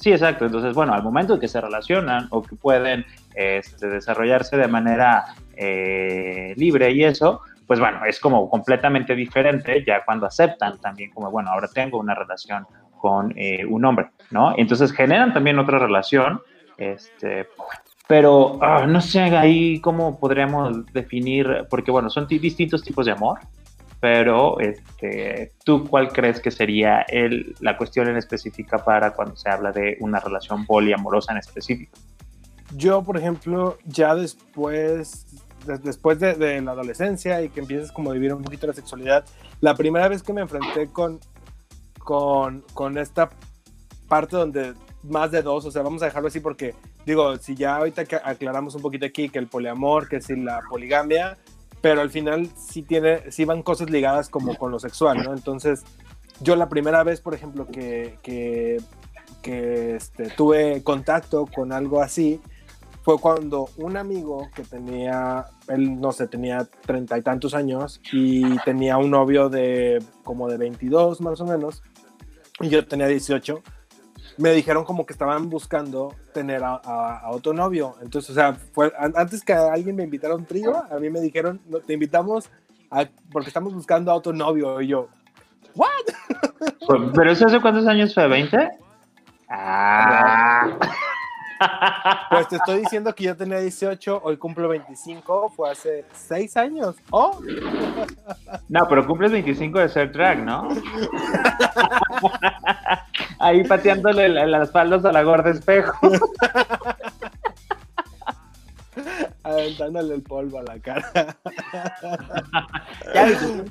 [0.06, 0.46] Sí, exacto.
[0.46, 6.54] Entonces, bueno, al momento que se relacionan o que pueden este, desarrollarse de manera eh,
[6.56, 11.50] libre y eso, pues bueno, es como completamente diferente ya cuando aceptan también como, bueno,
[11.50, 12.68] ahora tengo una relación
[13.00, 14.54] con eh, un hombre, ¿no?
[14.56, 16.40] Entonces generan también otra relación,
[16.78, 17.48] este,
[18.06, 23.40] pero ah, no sé ahí cómo podríamos definir, porque bueno, son distintos tipos de amor,
[24.00, 29.48] pero este, ¿tú cuál crees que sería el, la cuestión en específica para cuando se
[29.48, 31.96] habla de una relación poliamorosa en específico?
[32.74, 35.26] Yo, por ejemplo, ya después,
[35.82, 39.24] después de, la adolescencia y que empiezas como a vivir un poquito la sexualidad,
[39.60, 41.20] la primera vez que me enfrenté con,
[41.98, 43.30] con, con esta
[44.08, 47.76] parte donde más de dos, o sea, vamos a dejarlo así porque, digo, si ya
[47.76, 51.38] ahorita aclaramos un poquito aquí que el poliamor, que si la poligamia,
[51.80, 55.32] pero al final sí tiene, sí van cosas ligadas como con lo sexual, ¿no?
[55.32, 55.84] Entonces,
[56.40, 58.80] yo la primera vez, por ejemplo, que, que,
[59.96, 62.40] este, tuve contacto con algo así,
[63.02, 68.58] fue cuando un amigo que tenía, él no sé, tenía treinta y tantos años y
[68.64, 71.84] tenía un novio de como de 22 más o menos,
[72.60, 73.62] y yo tenía 18,
[74.38, 77.96] me dijeron como que estaban buscando tener a, otro novio.
[78.02, 81.60] Entonces, o sea, fue, antes que alguien me invitara un trío, a mí me dijeron,
[81.86, 82.50] te invitamos
[83.30, 84.80] porque estamos buscando a otro novio.
[84.80, 85.08] Y yo,
[85.74, 85.88] ¿what?
[86.86, 88.28] Pues, ¿Pero eso hace cuántos años fue?
[88.28, 88.70] ¿20?
[89.48, 90.78] Ah.
[92.30, 96.96] Pues te estoy diciendo que yo tenía 18, hoy cumplo 25, fue hace 6 años.
[97.10, 97.40] ¡Oh!
[98.68, 100.68] No, pero cumples 25 de ser drag, ¿no?
[103.46, 106.10] Ahí pateándole las espaldas a la gorda espejo.
[109.44, 111.38] Aventándole el polvo a la cara.
[113.14, 113.28] Ya,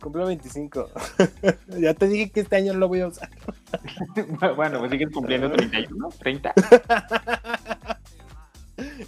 [0.00, 0.90] Cumplo 25.
[1.78, 3.30] ya te dije que este año no lo voy a usar.
[4.56, 6.54] bueno, pues sigues cumpliendo 31, 30.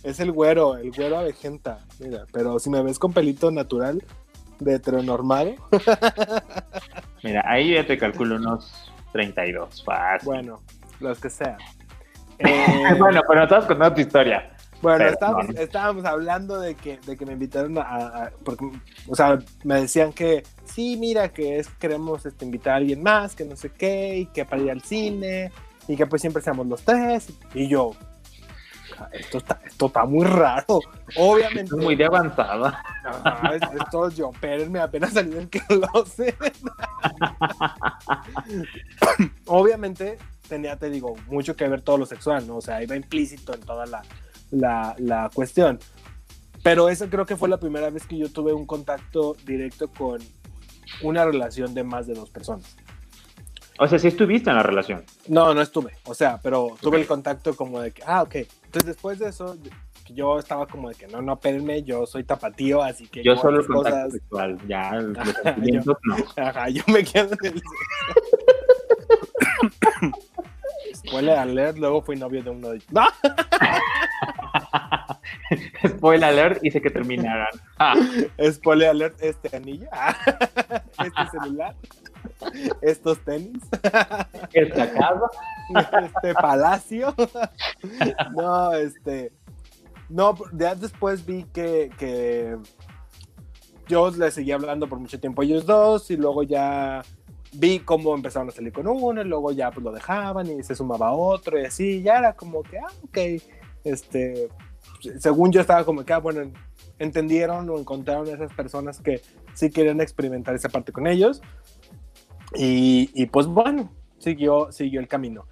[0.05, 1.85] es el güero, el güero avejenta.
[1.99, 4.05] Mira, pero si me ves con pelito natural,
[4.61, 5.57] de heteronormado.
[7.25, 9.83] Mira, ahí ya te calculo unos 32.
[9.85, 10.27] Fácil.
[10.27, 10.61] Bueno,
[11.01, 11.57] los que sean.
[12.99, 14.51] bueno, pero estás contando tu historia.
[14.83, 15.07] Bueno,
[15.59, 18.71] estábamos, hablando de que, de que me invitaron a, porque,
[19.09, 23.35] o sea, me decían que sí, mira, que es, queremos este, invitar a alguien más,
[23.35, 25.51] que no sé qué, y que para ir al cine,
[25.89, 27.93] y que pues siempre seamos los tres, y yo,
[29.13, 30.81] esto está, esto está muy raro,
[31.17, 31.75] obviamente.
[31.77, 32.83] Es muy de avanzada.
[33.81, 36.37] Esto yo, espérenme, apenas salí del closet.
[39.47, 42.57] obviamente tenía, te digo, mucho que ver todo lo sexual, ¿no?
[42.57, 44.03] O sea, iba implícito en toda la
[44.51, 45.79] la, la cuestión.
[46.63, 50.21] Pero esa creo que fue la primera vez que yo tuve un contacto directo con
[51.03, 52.77] una relación de más de dos personas.
[53.79, 55.05] O sea, sí estuviste en la relación.
[55.29, 55.93] No, no estuve.
[56.05, 58.37] O sea, pero tuve el contacto como de que, ah, ok.
[58.77, 59.57] Entonces después de eso,
[60.11, 63.23] yo estaba como de que no, no, espérenme, yo soy tapatío, así que.
[63.25, 64.13] Yo solo contacto cosas...
[64.13, 65.97] sexual, ya, ajá, yo, no.
[66.37, 67.63] Ajá, yo me quedo en el.
[70.95, 72.93] Spoiler alert, luego fui novio de uno de ellos.
[72.93, 73.07] ¡No!
[75.89, 77.49] Spoiler alert, hice que terminaran.
[77.79, 77.95] Ah.
[78.53, 79.89] Spoiler alert, este anillo,
[81.03, 81.75] este celular,
[82.81, 83.63] estos tenis,
[84.53, 85.27] esta casa,
[86.03, 87.15] este palacio.
[88.35, 89.33] No, este.
[90.09, 92.57] No, ya después vi que, que
[93.89, 97.03] yo les seguía hablando por mucho tiempo a ellos dos y luego ya
[97.53, 100.75] vi cómo empezaron a salir con uno y luego ya pues lo dejaban y se
[100.75, 103.43] sumaba otro y así, ya era como que, ah, ok,
[103.85, 104.49] este,
[105.19, 106.53] según yo estaba como que, ah, bueno,
[106.99, 109.21] entendieron o encontraron esas personas que
[109.55, 111.43] sí querían experimentar esa parte con ellos
[112.55, 115.47] y, y pues bueno, siguió, siguió el camino.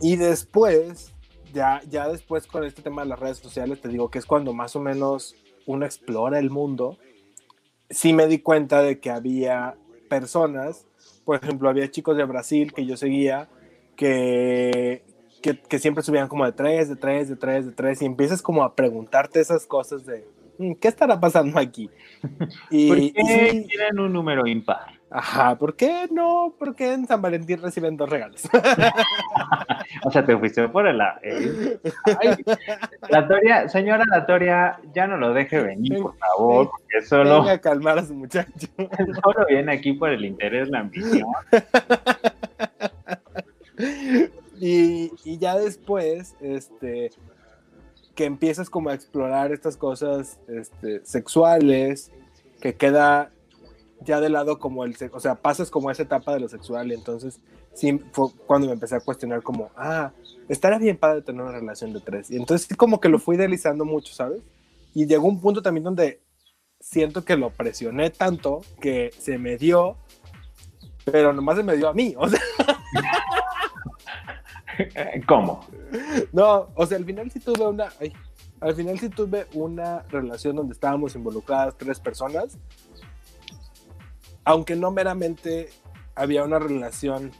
[0.00, 1.12] Y después,
[1.52, 4.52] ya, ya después con este tema de las redes sociales, te digo que es cuando
[4.52, 6.98] más o menos uno explora el mundo,
[7.90, 9.76] sí me di cuenta de que había
[10.08, 10.86] personas
[11.24, 13.48] por ejemplo, había chicos de Brasil que yo seguía
[13.96, 15.02] que,
[15.40, 18.64] que, siempre subían como de tres, de tres, de tres, de tres, y empiezas como
[18.64, 20.26] a preguntarte esas cosas de,
[20.58, 21.90] mm, ¿qué estará pasando aquí?
[22.70, 24.93] Y, ¿Por qué tienen un número impar?
[25.16, 26.56] Ajá, ¿por qué no?
[26.58, 28.42] ¿Por qué en San Valentín reciben dos regalos?
[30.04, 31.00] o sea, te fuiste por el...
[31.22, 31.78] Eh.
[33.08, 37.42] la Toria, señora La Toria, ya no lo deje venir, por favor, porque solo...
[37.42, 38.66] Venga a calmar a su muchacho.
[38.76, 41.28] Solo viene aquí por el interés, la ambición.
[44.58, 47.12] y, y ya después, este
[48.16, 52.10] que empiezas como a explorar estas cosas este, sexuales,
[52.60, 53.30] que queda
[54.00, 56.94] ya de lado como el, o sea, pasas como esa etapa de lo sexual y
[56.94, 57.40] entonces
[57.72, 60.12] sí fue cuando me empecé a cuestionar como, ah,
[60.48, 62.30] estaría bien padre tener una relación de tres.
[62.30, 64.42] Y entonces sí como que lo fui deslizando mucho, ¿sabes?
[64.94, 66.20] Y llegó un punto también donde
[66.80, 69.96] siento que lo presioné tanto que se me dio,
[71.04, 72.40] pero nomás se me dio a mí, o sea.
[75.26, 75.64] ¿Cómo?
[76.32, 77.92] No, o sea, al final sí tuve una,
[78.60, 82.58] al final sí tuve una relación donde estábamos involucradas tres personas,
[84.44, 85.70] aunque no meramente
[86.14, 87.32] había una relación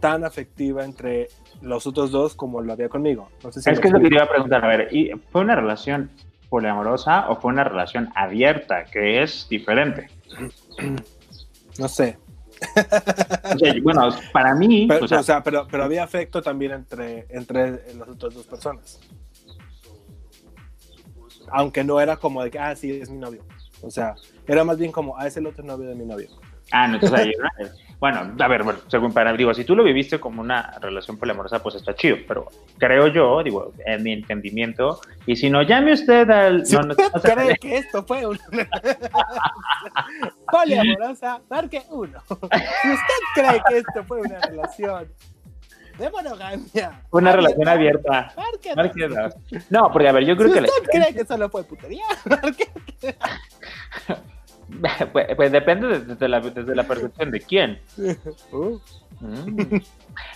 [0.00, 1.28] tan afectiva entre
[1.60, 3.28] los otros dos como lo había conmigo.
[3.44, 4.90] No sé si es que eso te iba a preguntar, a ver,
[5.30, 6.10] ¿fue una relación
[6.48, 10.08] poliamorosa o fue una relación abierta, que es diferente?
[11.78, 12.18] No sé.
[13.82, 14.86] bueno, para mí...
[14.90, 19.00] Pero, o sea, pero, pero, había afecto también entre, entre las otras dos personas.
[21.50, 23.42] Aunque no era como de que, ah, sí, es mi novio.
[23.80, 26.28] O sea, era más bien como, ah, es el otro novio de mi novio.
[26.72, 27.32] Ah, no, entonces ahí,
[28.02, 31.62] bueno, a ver, bueno, según para, digo, si tú lo viviste como una relación poliamorosa,
[31.62, 36.28] pues está chido, pero creo yo, digo, en mi entendimiento, y si no, llame usted
[36.28, 36.66] al...
[36.66, 38.40] Si no, usted cree que esto fue una
[40.50, 42.20] poliamorosa, marque uno.
[42.28, 45.08] Si usted cree que esto fue una relación
[45.96, 47.02] de monogamia.
[47.12, 48.34] Una relación abierta.
[48.74, 49.34] Marque dos.
[49.70, 50.64] No, porque a ver, yo creo si que...
[50.64, 52.68] usted cree que solo fue putería, marque...
[55.12, 57.80] Pues, pues, depende desde la, desde la percepción de quién.
[58.52, 58.78] Uh.
[59.20, 59.80] Mm.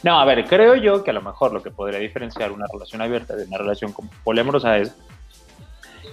[0.05, 3.03] No, a ver, creo yo que a lo mejor lo que podría diferenciar una relación
[3.03, 4.95] abierta de una relación poliamorosa es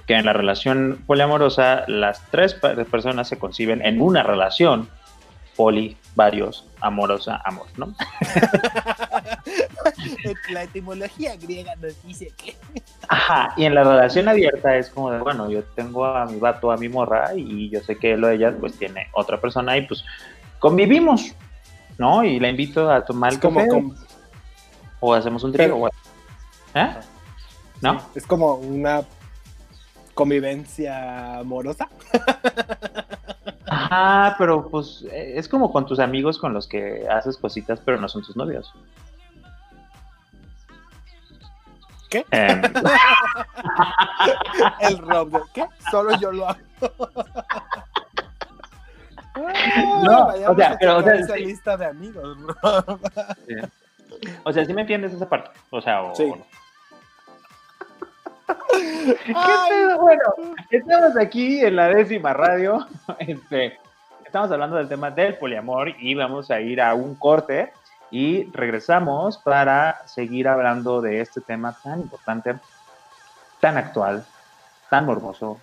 [0.07, 4.89] que en la relación poliamorosa las tres personas se conciben en una relación
[5.55, 7.95] poli, varios, amorosa, amor, ¿no?
[10.51, 12.55] la etimología griega nos dice que.
[13.09, 16.71] Ajá, y en la relación abierta es como de, bueno, yo tengo a mi vato,
[16.71, 19.85] a mi morra, y yo sé que lo de ella, pues tiene otra persona, y
[19.85, 20.03] pues
[20.59, 21.35] convivimos,
[21.97, 22.23] ¿no?
[22.23, 23.67] Y la invito a tomar el café.
[24.99, 25.89] O hacemos un trío,
[26.73, 26.89] ¿Eh?
[27.81, 28.01] ¿No?
[28.15, 29.01] es como una
[30.13, 31.89] convivencia amorosa.
[33.67, 38.07] Ajá, pero pues es como con tus amigos con los que haces cositas, pero no
[38.07, 38.73] son tus novios.
[42.13, 42.25] ¿Qué?
[42.29, 42.61] Em.
[44.81, 45.65] el Rob, ¿qué?
[45.89, 46.59] Solo yo lo hago.
[50.03, 52.55] no, o sea, pero o sea, esa lista de amigos, bro.
[54.43, 55.49] O sea, ¿sí me entiendes esa parte?
[55.71, 56.31] O sea, o, sí.
[59.25, 59.33] ¿Qué
[59.99, 60.21] Bueno,
[60.69, 62.85] estamos aquí en la décima radio.
[63.17, 63.79] Este,
[64.23, 67.73] estamos hablando del tema del poliamor y vamos a ir a un corte
[68.13, 72.55] y regresamos para seguir hablando de este tema tan importante,
[73.59, 74.23] tan actual,
[74.87, 75.59] tan morboso,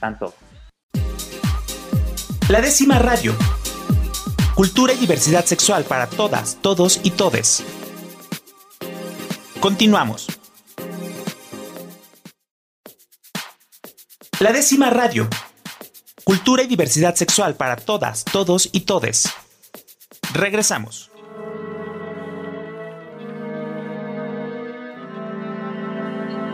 [0.00, 0.34] tanto.
[2.48, 3.32] La décima radio.
[4.56, 7.62] Cultura y diversidad sexual para todas, todos y todes.
[9.60, 10.26] Continuamos.
[14.40, 15.28] La décima radio.
[16.24, 19.32] Cultura y diversidad sexual para todas, todos y todes.
[20.34, 21.12] Regresamos.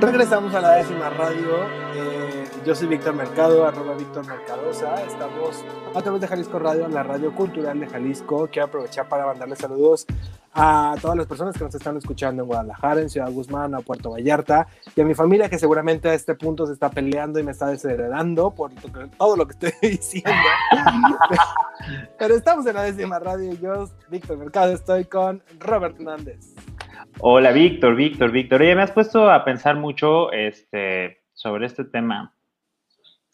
[0.02, 1.64] Regresamos a la décima radio.
[1.94, 5.02] Eh, yo soy Víctor Mercado, arroba Víctor Mercadosa.
[5.02, 5.64] Estamos
[5.94, 8.48] a través de Jalisco Radio, la radio cultural de Jalisco.
[8.52, 10.06] Quiero aprovechar para mandarles saludos
[10.52, 14.10] a todas las personas que nos están escuchando en Guadalajara, en Ciudad Guzmán, a Puerto
[14.10, 17.52] Vallarta, y a mi familia que seguramente a este punto se está peleando y me
[17.52, 18.72] está desheredando por
[19.16, 20.30] todo lo que estoy diciendo.
[22.18, 26.54] Pero estamos en la décima radio y yo, Víctor Mercado, estoy con Robert Hernández.
[27.20, 28.60] Hola, Víctor, Víctor, Víctor.
[28.60, 32.34] Oye, me has puesto a pensar mucho este, sobre este tema.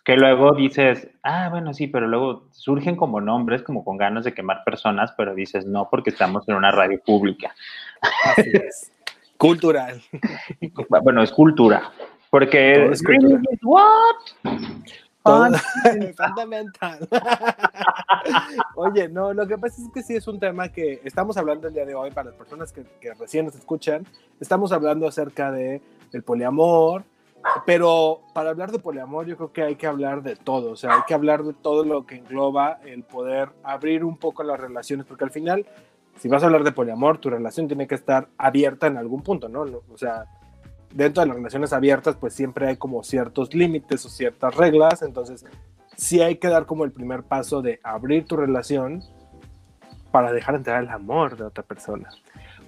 [0.06, 4.32] Que luego dices, ah, bueno, sí, pero luego surgen como nombres, como con ganas de
[4.32, 7.54] quemar personas, pero dices, no, porque estamos en una radio pública.
[8.24, 8.92] Así es.
[9.36, 10.00] Cultural.
[11.02, 11.90] Bueno, es cultura.
[12.30, 12.86] Porque.
[12.86, 13.42] Es cultura.
[13.62, 14.16] What?
[16.16, 17.08] fundamental.
[18.76, 21.74] Oye, no, lo que pasa es que sí es un tema que estamos hablando el
[21.74, 22.84] día de hoy para las personas que,
[23.18, 24.06] recién nos escuchan.
[24.40, 25.80] Estamos hablando acerca de
[26.12, 27.04] el poliamor,
[27.64, 30.94] pero para hablar de poliamor yo creo que hay que hablar de todo, o sea,
[30.94, 35.06] hay que hablar de todo lo que engloba el poder abrir un poco las relaciones,
[35.06, 35.66] porque al final,
[36.18, 39.48] si vas a hablar de poliamor, tu relación tiene que estar abierta en algún punto,
[39.48, 39.64] ¿no?
[39.92, 40.26] O sea,
[40.92, 45.44] dentro de las relaciones abiertas, pues siempre hay como ciertos límites o ciertas reglas, entonces
[45.96, 49.02] sí hay que dar como el primer paso de abrir tu relación
[50.10, 52.08] para dejar entrar el amor de otra persona.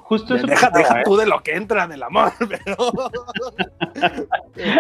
[0.09, 0.47] Justo eso.
[0.47, 2.77] Deja, deja tú de lo que entra del amor, pero.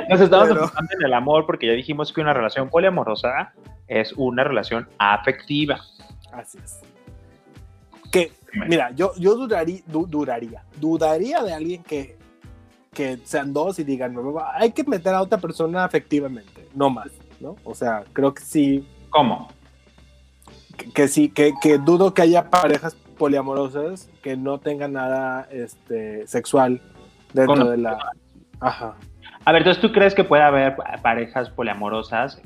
[0.08, 3.52] Nos estamos enfocando en el amor porque ya dijimos que una relación poliamorosa
[3.88, 5.82] es una relación afectiva.
[6.32, 6.80] Así es.
[8.10, 8.32] Que,
[8.66, 12.16] mira, yo, yo duraría, duraría, dudaría de alguien que
[12.94, 14.16] que sean dos y digan,
[14.54, 17.54] hay que meter a otra persona afectivamente, no más, ¿no?
[17.62, 18.88] O sea, creo que sí.
[19.10, 19.48] ¿Cómo?
[20.94, 26.80] Que, sí, que, que, dudo que haya parejas poliamorosas que no tengan nada este, sexual
[27.32, 27.98] dentro de la...
[28.60, 28.96] Ajá.
[29.44, 32.40] A ver, entonces tú crees que puede haber parejas poliamorosas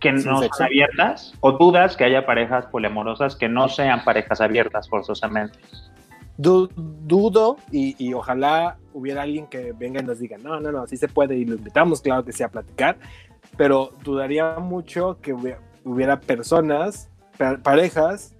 [0.00, 4.88] que no sean abiertas o dudas que haya parejas poliamorosas que no sean parejas abiertas
[4.88, 5.58] forzosamente?
[6.36, 11.08] dudo y, ojalá hubiera alguien que venga y nos diga, no, no, no, sí se
[11.08, 12.96] puede y lo invitamos, claro que sí, a platicar,
[13.56, 17.08] pero dudaría mucho que hubiera, personas,
[17.62, 18.33] parejas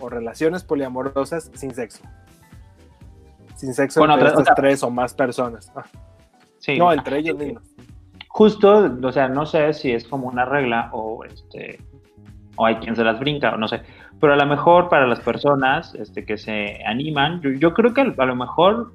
[0.00, 2.02] o relaciones poliamorosas sin sexo.
[3.56, 5.72] Sin sexo con entre otras tres o más personas.
[5.74, 5.84] Ah.
[6.78, 7.62] no, entre ellos mismos.
[8.28, 11.78] Justo, o sea, no sé si es como una regla o este
[12.56, 13.82] o hay quien se las brinca, o no sé.
[14.20, 18.26] Pero a lo mejor para las personas este, que se animan, yo, creo que a
[18.26, 18.92] lo mejor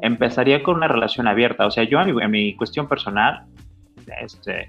[0.00, 1.66] empezaría con una relación abierta.
[1.66, 3.44] O sea, yo en mi, cuestión personal,
[4.20, 4.68] este,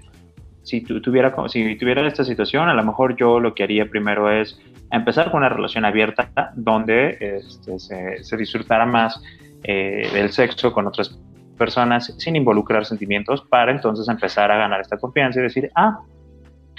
[0.62, 4.60] si tuviera, si tuviera esta situación, a lo mejor yo lo que haría primero es
[4.94, 9.20] empezar con una relación abierta donde este, se, disfrutara más
[9.62, 11.18] eh, del sexo con otras
[11.58, 16.00] personas sin involucrar sentimientos para entonces empezar a ganar esta confianza y decir, ah,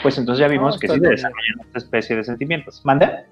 [0.02, 2.82] pues entonces ya vimos que sí se desarrollan esta especie de sentimientos.
[2.84, 3.26] ¿Mande?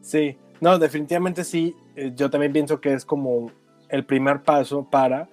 [0.00, 1.74] Sí, no, definitivamente sí.
[1.94, 3.50] Eh, yo también pienso que es como
[3.88, 5.28] el primer paso para,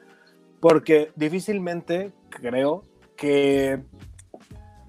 [0.60, 3.82] porque difícilmente creo que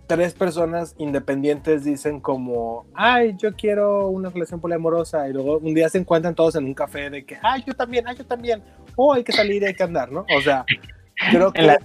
[0.07, 5.89] tres personas independientes dicen como, ay, yo quiero una relación poliamorosa y luego un día
[5.89, 8.63] se encuentran todos en un café de que, ay, yo también, ay, yo también,
[8.97, 10.27] oh, hay que salir y hay que andar, ¿no?
[10.37, 10.65] O sea,
[11.31, 11.77] creo que...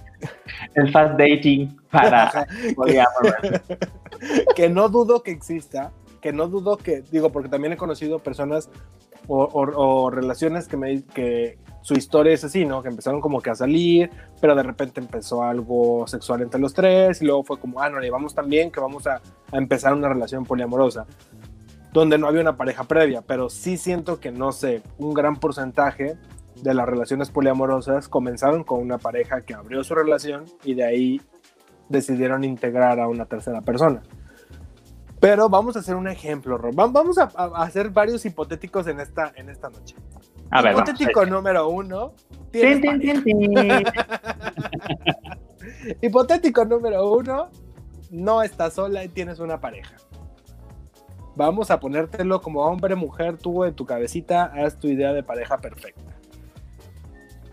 [0.74, 2.30] el fast dating para
[4.56, 8.68] que no dudo que exista, que no dudo que, digo, porque también he conocido personas
[9.28, 12.82] o, relaciones que me que su historia es así, ¿no?
[12.82, 14.10] Que empezaron como que a salir,
[14.40, 18.00] pero de repente empezó algo sexual entre los tres y luego fue como, ah, no,
[18.00, 19.20] le vamos también que vamos a,
[19.52, 21.06] a empezar una relación poliamorosa
[21.92, 26.16] donde no había una pareja previa, pero sí siento que, no sé, un gran porcentaje
[26.62, 31.20] de las relaciones poliamorosas comenzaron con una pareja que abrió su relación y de ahí
[31.88, 34.02] decidieron integrar a una tercera persona.
[35.20, 36.74] Pero vamos a hacer un ejemplo, Rob.
[36.74, 37.24] Vamos a,
[37.56, 39.94] hacer varios hipotéticos en esta, en esta noche.
[40.50, 42.14] A Hipotético número uno.
[46.02, 47.50] Hipotético número uno.
[48.10, 49.94] No estás sola y tienes una pareja.
[51.36, 55.58] Vamos a ponértelo como hombre, mujer, tú en tu cabecita, haz tu idea de pareja
[55.58, 56.16] perfecta.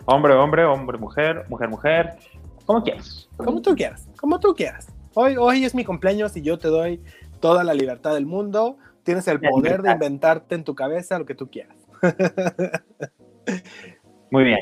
[0.06, 2.18] Hombre, hombre, hombre, mujer, mujer, mujer.
[2.66, 3.30] Como quieras.
[3.38, 4.08] Como tú quieras.
[4.20, 4.88] Como tú quieras.
[5.14, 7.04] hoy, hoy es mi cumpleaños y yo te doy
[7.40, 8.78] toda la libertad del mundo.
[9.04, 11.77] Tienes el poder de inventarte en tu cabeza lo que tú quieras.
[14.32, 14.60] Muy bien.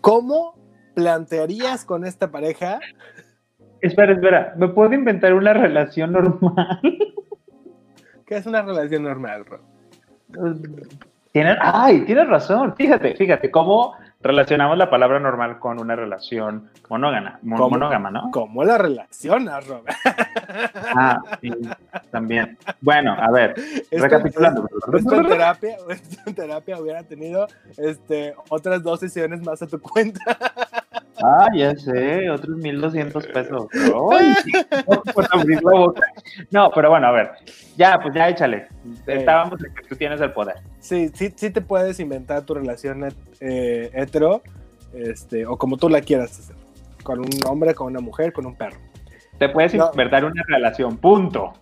[0.00, 0.58] ¿Cómo
[0.94, 2.80] plantearías con esta pareja?
[3.80, 6.80] Espera, espera, ¿me puedo inventar una relación normal?
[8.26, 9.60] ¿Qué es una relación normal, Rob?
[11.32, 12.74] Tienes, ay, tienes razón.
[12.76, 18.30] Fíjate, fíjate, cómo relacionamos la palabra normal con una relación monógama, monógama ¿no?
[18.30, 19.82] ¿Cómo la relacionas, Rob?
[20.94, 21.50] Ah, sí,
[22.10, 22.58] también.
[22.80, 23.54] Bueno, a ver,
[23.90, 24.68] recapitulando.
[24.92, 25.76] Esto, en terapia,
[26.26, 30.20] en terapia hubiera tenido este, otras dos sesiones más a tu cuenta.
[31.22, 33.66] Ah, ya sé, otros 1200 pesos.
[34.12, 34.34] Ay,
[36.50, 37.30] no, pero bueno, a ver,
[37.76, 38.66] ya, pues ya échale.
[39.06, 40.56] Estábamos en que tú tienes el poder.
[40.80, 43.08] Sí, sí, sí te puedes inventar tu relación
[43.40, 44.42] eh, hetero,
[44.92, 46.56] este, o como tú la quieras hacer.
[47.02, 48.78] Con un hombre, con una mujer, con un perro.
[49.38, 51.52] Te puedes inventar una relación, punto.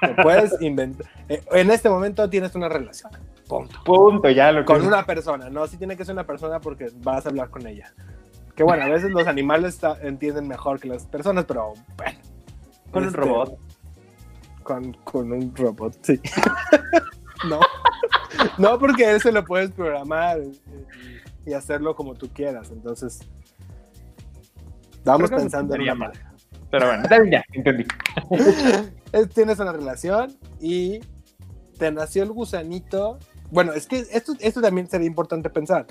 [0.00, 1.06] Te puedes inventar.
[1.28, 3.10] Eh, en este momento tienes una relación.
[3.48, 3.78] Punto.
[3.84, 7.26] Punto, ya lo Con una persona, no, sí tiene que ser una persona porque vas
[7.26, 7.92] a hablar con ella.
[8.54, 12.18] Que bueno, a veces los animales entienden mejor que las personas, pero bueno.
[12.90, 13.58] Con un este, robot.
[14.62, 16.20] Con, con, un robot, sí.
[17.48, 17.60] no.
[18.58, 20.38] No, porque él se lo puedes programar
[21.46, 22.70] y, hacerlo como tú quieras.
[22.70, 23.20] Entonces,
[25.04, 26.12] vamos pensando en una mal.
[26.70, 27.84] Pero bueno, ya, entendí.
[29.34, 31.00] Tienes una relación y
[31.78, 33.18] te nació el gusanito.
[33.50, 35.86] Bueno, es que esto, esto también sería importante pensar.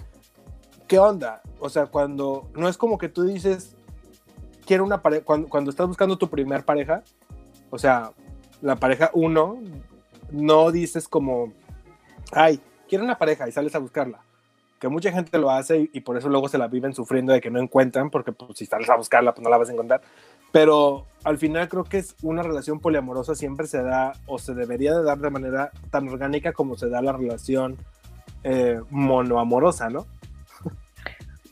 [0.94, 1.42] ¿Qué onda?
[1.60, 3.76] O sea, cuando no es como que tú dices,
[4.64, 7.02] quiero una pareja, cuando, estás buscando tu primer pareja,
[7.72, 8.12] o sea,
[8.62, 9.58] la pareja uno,
[10.30, 11.52] no dices como,
[12.32, 14.20] ay, quiero una pareja y sales a buscarla.
[14.80, 17.50] Que mucha gente lo hace y, por eso luego se la viven sufriendo de que
[17.50, 20.02] no encuentran, porque pues, si sales a buscarla, pues no la vas a encontrar.
[20.52, 24.94] Pero al final creo que es una relación poliamorosa siempre se da o se debería
[24.94, 27.78] de dar de manera tan orgánica como se da la relación
[28.44, 30.06] eh, monoamorosa, ¿no?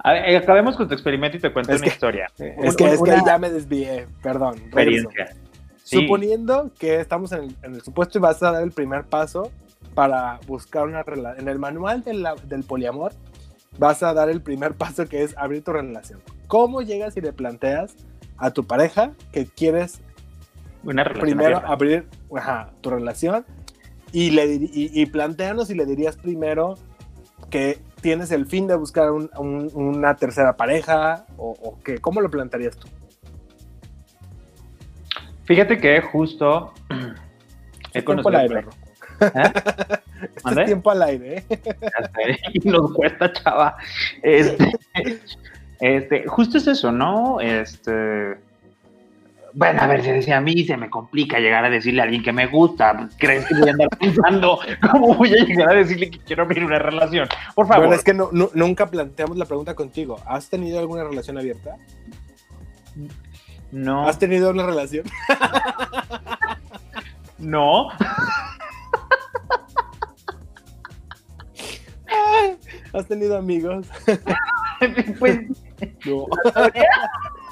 [0.04, 2.28] Eh, acabemos con tu experimento y te cuento una historia.
[2.38, 4.56] Es que, es que ya me desvié, perdón.
[5.84, 9.52] Suponiendo que estamos en el, supuesto y vas a dar el primer paso
[9.94, 11.42] para buscar una relación.
[11.42, 13.14] En el manual del poliamor,
[13.78, 16.22] vas a dar el primer paso que es abrir tu relación.
[16.48, 17.96] ¿Cómo llegas y le planteas
[18.38, 20.02] a tu pareja que quieres
[20.84, 22.08] una primero abrir
[22.82, 23.46] tu relación
[24.12, 26.76] y, le, y, y plantearnos si le dirías primero
[27.50, 32.00] que tienes el fin de buscar una tercera pareja o, qué?
[32.00, 32.88] ¿Cómo lo plantearías tú?
[35.46, 36.74] Fíjate que justo
[37.94, 38.30] he conocido...
[38.30, 38.66] Al aire,
[39.22, 39.54] ¿Eh?
[40.46, 41.46] Este tiempo al aire, ¿eh?
[42.54, 43.76] Y nos cuesta, chava.
[44.22, 44.72] Este,
[45.80, 47.40] este, justo es eso, ¿no?
[47.42, 48.38] Este
[49.54, 52.24] bueno, a ver, se decía a mí, se me complica llegar a decirle a alguien
[52.24, 53.10] que me gusta.
[53.18, 54.60] ¿Crees que voy a andar pensando
[54.92, 57.28] cómo voy a llegar a decirle que quiero abrir una relación?
[57.56, 57.88] Por favor.
[57.88, 60.20] Bueno, es que nunca planteamos la pregunta contigo.
[60.26, 61.76] ¿Has tenido alguna relación abierta?
[63.72, 64.08] No.
[64.08, 65.06] ¿Has tenido una relación?
[67.38, 67.90] no.
[72.94, 73.88] ¿Has tenido amigos?
[75.20, 75.40] pues.
[76.06, 76.26] No.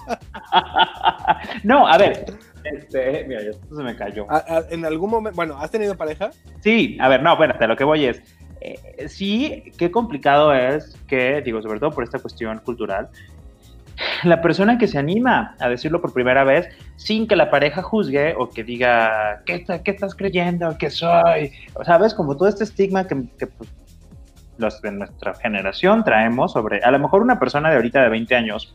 [1.63, 2.25] no, a ver.
[2.63, 4.27] Este, mira, esto se me cayó.
[4.69, 6.31] ¿En algún momento, bueno, has tenido pareja?
[6.61, 8.21] Sí, a ver, no, bueno, lo que voy es,
[8.61, 13.09] eh, sí, qué complicado es que, digo, sobre todo por esta cuestión cultural,
[14.23, 18.33] la persona que se anima a decirlo por primera vez sin que la pareja juzgue
[18.37, 20.77] o que diga, ¿qué, qué estás creyendo?
[20.77, 21.51] ¿Qué soy?
[21.73, 22.13] O ¿Sabes?
[22.13, 23.69] Como todo este estigma que, pues,
[24.57, 28.35] los de nuestra generación traemos sobre, a lo mejor una persona de ahorita de 20
[28.35, 28.73] años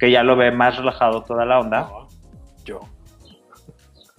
[0.00, 1.88] que ya lo ve más relajado toda la onda.
[2.64, 2.80] yo.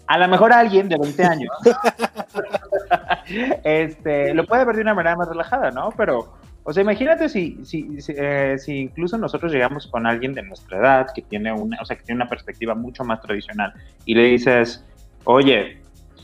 [0.06, 1.50] A lo mejor alguien de 20 años
[3.64, 5.90] este, lo puede ver de una manera más relajada, ¿no?
[5.96, 10.80] Pero, o sea, imagínate si, si, eh, si, incluso nosotros llegamos con alguien de nuestra
[10.80, 13.74] edad que tiene una, o sea, que tiene una perspectiva mucho más tradicional
[14.06, 14.86] y le dices,
[15.24, 15.82] oye,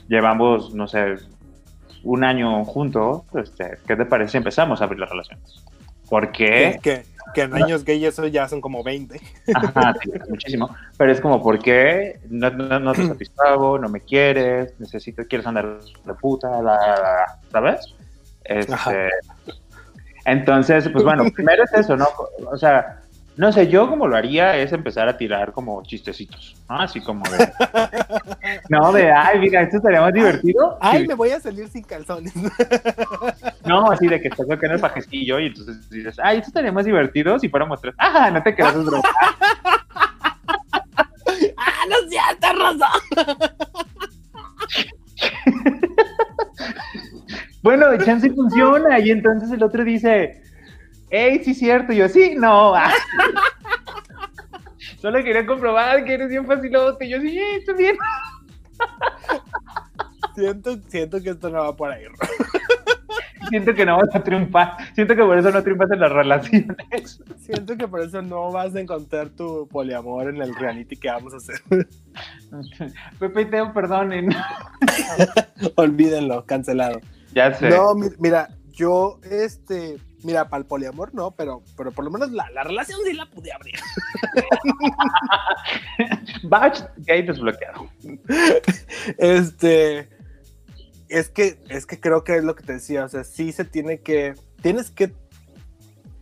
[0.10, 1.16] llevamos, no sé,
[2.04, 5.64] un año juntos, este, ¿qué te parece si empezamos a abrir las relaciones?
[6.10, 6.80] ¿Por qué?
[7.34, 9.20] Que en años gay eso ya son como 20.
[9.54, 10.76] Ajá, sí, muchísimo.
[10.98, 12.20] Pero es como, ¿por qué?
[12.30, 17.96] No, no, te satisfago, no me quieres, necesito, quieres andar de puta, la, ¿sabes?
[18.44, 19.10] Este,
[20.26, 22.08] entonces, pues bueno, primero es eso, ¿no?
[22.52, 23.02] O sea,
[23.38, 26.80] no sé, yo como lo haría es empezar a tirar como chistecitos, ¿no?
[26.80, 27.48] Así como de...
[28.70, 30.76] no, de, ay, mira, esto estaría más divertido.
[30.82, 32.34] Ay, me voy a salir sin calzones.
[33.66, 36.86] no, así de que estás en el pajecillo y entonces dices, ay, esto estaría más
[36.86, 37.94] divertido si fuéramos tres.
[38.00, 38.88] Ajá, no te quedas, es
[41.58, 42.90] ah, no cierto, raza.
[47.62, 48.98] bueno, chance funciona.
[48.98, 50.42] Y entonces el otro dice,
[51.10, 51.94] hey, sí es cierto.
[51.94, 52.74] Y yo, sí, no.
[55.00, 57.08] Solo quería comprobar que eres bien facilote.
[57.08, 57.98] Yo, sí, está bien.
[60.36, 62.04] siento, siento que esto no va por ahí.
[63.50, 64.78] Siento que no vas a triunfar.
[64.94, 67.22] Siento que por eso no triunfas en las relaciones.
[67.38, 71.34] Siento que por eso no vas a encontrar tu poliamor en el reality que vamos
[71.34, 71.62] a hacer.
[73.20, 74.30] Pepe y Teo, perdonen.
[75.76, 77.00] Olvídenlo, cancelado.
[77.34, 77.70] Ya sé.
[77.70, 79.98] No, mira, yo, este,
[80.28, 83.26] mira, para el poliamor no, pero, pero por lo menos la, la relación sí la
[83.28, 83.76] pude abrir.
[86.44, 87.88] Batch gay desbloqueado.
[89.18, 90.10] Este,
[91.08, 93.64] es que, es que creo que es lo que te decía, o sea, sí se
[93.64, 95.14] tiene que, tienes que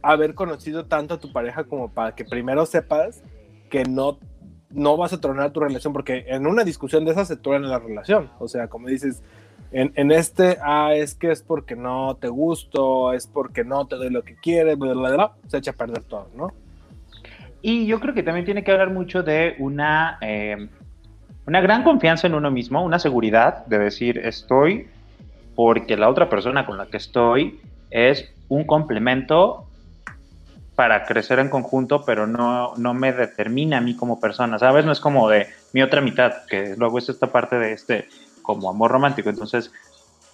[0.04, 3.24] haber conocido tanto a tu pareja como para que primero sepas
[3.72, 4.20] que no,
[4.70, 7.80] no vas a tronar tu relación, porque en una discusión de esas se truena la
[7.80, 9.24] relación, o sea, como dices,
[9.76, 13.96] en, en, este, ah, es que es porque no te gusto, es porque no te
[13.98, 16.54] doy lo que quieres, bla, bla, bla, se echa a perder todo, ¿no?
[17.62, 20.18] Y yo creo que también tiene que hablar mucho de una...
[20.22, 20.70] Eh,
[21.48, 24.88] una gran confianza en uno mismo, una seguridad de decir estoy
[25.56, 27.60] porque la otra persona con la que estoy
[27.92, 29.68] es un complemento
[30.76, 34.86] para crecer en conjunto, pero no, no me determina a mí como persona, ¿sabes?
[34.86, 38.08] No es como de mi otra mitad, que luego es esta parte de este
[38.46, 39.30] como amor romántico.
[39.30, 39.72] Entonces,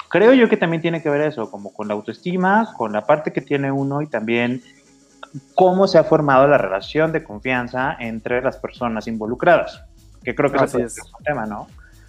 [0.10, 3.32] creo yo que también tiene que ver eso, como con la autoestima, con la parte
[3.32, 4.62] que tiene uno y también
[5.56, 9.82] cómo se ha formado la relación de confianza entre las personas involucradas
[10.24, 11.68] que creo que ese es un tema, ¿no?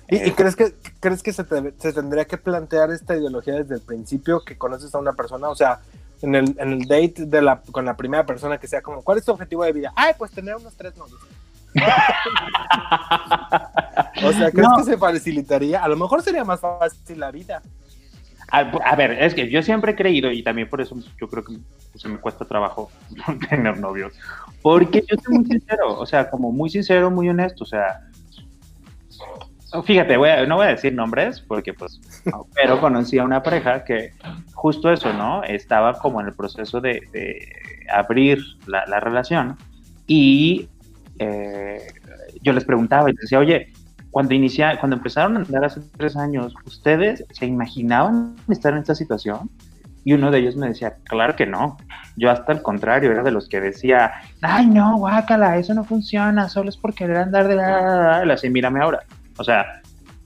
[0.09, 4.44] ¿Y, eh, crees que, crees que se, tendría que plantear esta ideología desde el principio
[4.44, 5.48] que conoces a una persona?
[5.48, 5.80] O sea,
[6.20, 9.18] en el, en el date de la, con la primera persona que sea como, ¿cuál
[9.18, 9.92] es tu objetivo de vida?
[9.96, 11.20] Ay, pues tener unos tres novios.
[14.25, 15.83] o sea, ¿crees que se facilitaría?
[15.83, 17.62] A lo mejor sería más fácil la vida.
[18.51, 21.57] A, ver, es que yo siempre he creído, y también por eso yo creo que
[21.95, 22.91] se me cuesta trabajo
[23.49, 24.12] tener novios,
[24.61, 28.01] porque yo soy muy sincero, o sea, como muy sincero, muy honesto, o sea,
[29.85, 31.99] fíjate, no voy a decir nombres, porque pues,
[32.55, 34.12] pero conocí a una pareja que
[34.53, 35.43] justo eso, ¿no?
[35.45, 37.01] Estaba como en el proceso de,
[37.91, 39.57] abrir la, relación
[40.07, 40.68] y
[41.23, 41.81] eh,
[42.43, 43.73] yo les preguntaba y les decía, oye,
[44.11, 48.95] cuando, inicia, cuando empezaron a andar hace tres años, ¿ustedes se imaginaban estar en esta
[48.95, 49.51] situación?
[50.05, 51.77] Y uno de ellos me decía, claro que no.
[52.16, 54.12] Yo hasta el contrario, era de los que decía,
[54.43, 58.23] ay no, guácala, eso no funciona, solo es por querer andar de la...
[58.33, 59.01] Así, mírame ahora.
[59.39, 59.81] O sea,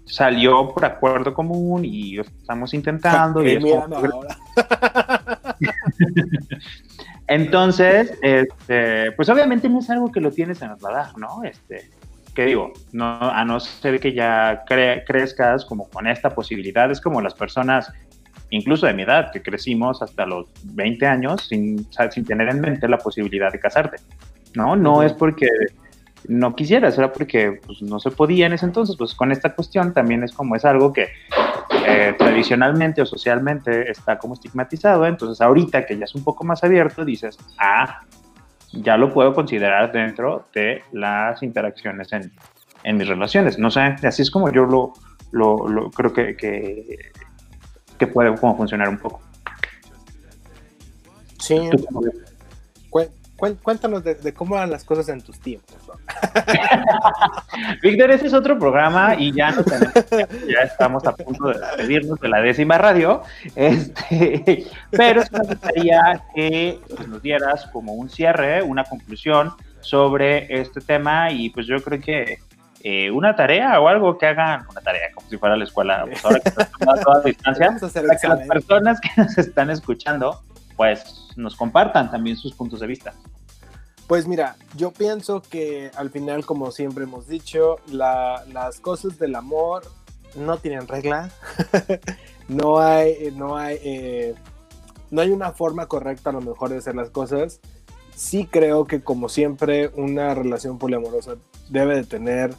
[0.06, 3.46] salió por acuerdo común y estamos intentando.
[3.46, 4.36] y mírame ahora.
[7.28, 11.42] Entonces, este, pues obviamente no es algo que lo tienes en el radar, ¿no?
[11.42, 11.90] Este,
[12.34, 17.20] que digo, no, a no ser que ya crezcas como con esta posibilidad, es como
[17.20, 17.90] las personas,
[18.50, 22.88] incluso de mi edad, que crecimos hasta los 20 años sin, sin tener en mente
[22.88, 23.96] la posibilidad de casarte,
[24.54, 24.76] ¿no?
[24.76, 25.48] No es porque
[26.28, 29.92] no quisieras, era porque pues, no se podía en ese entonces, pues con esta cuestión
[29.92, 31.08] también es como es algo que
[31.70, 36.62] eh, tradicionalmente o socialmente está como estigmatizado, entonces ahorita que ya es un poco más
[36.62, 38.02] abierto, dices, ah,
[38.72, 42.32] ya lo puedo considerar dentro de las interacciones en,
[42.82, 43.58] en mis relaciones.
[43.58, 44.92] No sé, así es como yo lo,
[45.32, 49.20] lo, creo que, que, puede como funcionar un poco.
[51.38, 51.58] Sí.
[53.36, 55.76] Cuéntanos de, cómo van las cosas en tus tiempos.
[57.82, 59.54] Víctor, ese es otro programa y ya,
[60.48, 63.22] ya estamos a punto de despedirnos de la décima radio.
[63.54, 70.80] Este, pero me gustaría que pues, nos dieras como un cierre, una conclusión sobre este
[70.80, 72.38] tema y pues yo creo que
[72.82, 76.24] eh, una tarea o algo que hagan, una tarea como si fuera la escuela, pues
[76.24, 80.40] ahora que a toda distancia, para que las personas que nos están escuchando
[80.76, 83.14] pues nos compartan también sus puntos de vista.
[84.06, 89.82] Pues mira, yo pienso que al final, como siempre hemos dicho, las cosas del amor
[90.36, 91.30] no tienen regla.
[92.48, 94.34] no hay, no hay, eh,
[95.10, 97.60] no hay una forma correcta a lo mejor de hacer las cosas.
[98.14, 101.34] Sí creo que como siempre una relación poliamorosa
[101.68, 102.54] debe de tener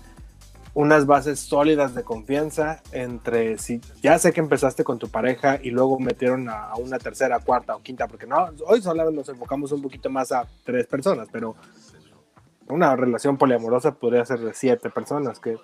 [0.78, 5.72] unas bases sólidas de confianza entre si ya sé que empezaste con tu pareja y
[5.72, 9.82] luego metieron a, una tercera, cuarta o quinta, porque no, hoy solo nos enfocamos un
[9.82, 11.56] poquito más a tres personas, pero
[12.68, 15.58] una relación poliamorosa podría ser de siete personas, que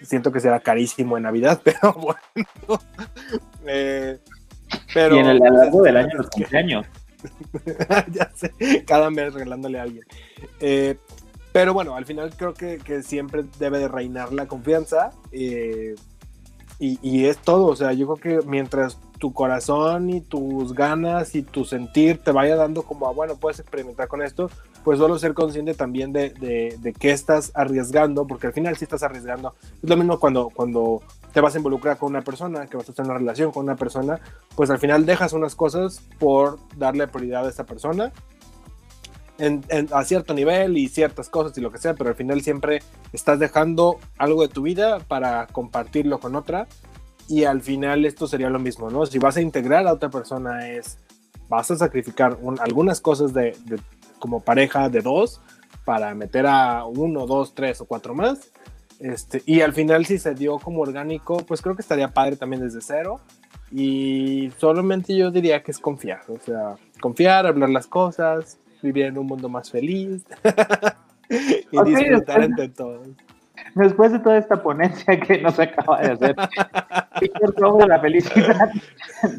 [0.00, 2.80] siento que será carísimo en Navidad, pero bueno.
[3.66, 4.20] Eh,
[4.94, 6.86] pero, y en el largo del año, los años
[8.12, 10.04] ya sé, cada mes regalándole a alguien.
[10.60, 10.98] Eh,
[11.52, 15.10] Pero bueno, al final creo que, siempre debe de reinar la confianza.
[15.30, 15.94] Eh,
[16.84, 21.42] y, es todo, o sea, yo creo que mientras tu corazón y tus ganas y
[21.42, 24.50] tu sentir te vaya dando como, a, bueno, puedes experimentar con esto,
[24.82, 28.82] pues solo ser consciente también de, de, de qué estás arriesgando, porque al final sí
[28.82, 29.54] estás arriesgando.
[29.80, 33.00] Es lo mismo cuando, cuando te vas a involucrar con una persona, que vas a
[33.00, 34.18] en una relación con una persona,
[34.56, 38.12] pues al final dejas unas cosas por darle prioridad a esa persona
[39.38, 42.40] en, en, a cierto nivel y ciertas cosas y lo que sea, pero al final
[42.42, 42.80] siempre
[43.12, 46.66] estás dejando algo de tu vida para compartirlo con otra
[47.28, 49.06] y al final esto sería lo mismo, ¿no?
[49.06, 50.98] Si vas a integrar a otra persona es,
[51.48, 53.78] vas a sacrificar un, algunas cosas de, de,
[54.18, 55.40] como pareja de dos
[55.84, 58.50] para meter a uno, dos, tres o cuatro más.
[59.00, 62.62] Este, y al final si se dio como orgánico, pues creo que estaría padre también
[62.62, 63.20] desde cero.
[63.70, 69.18] Y solamente yo diría que es confiar, o sea, confiar, hablar las cosas, vivir en
[69.18, 70.24] un mundo más feliz
[71.70, 73.08] y okay, disfrutar después, entre todos.
[73.74, 76.36] Después de toda esta ponencia que nos acaba de hacer,
[77.58, 78.70] sobre la felicidad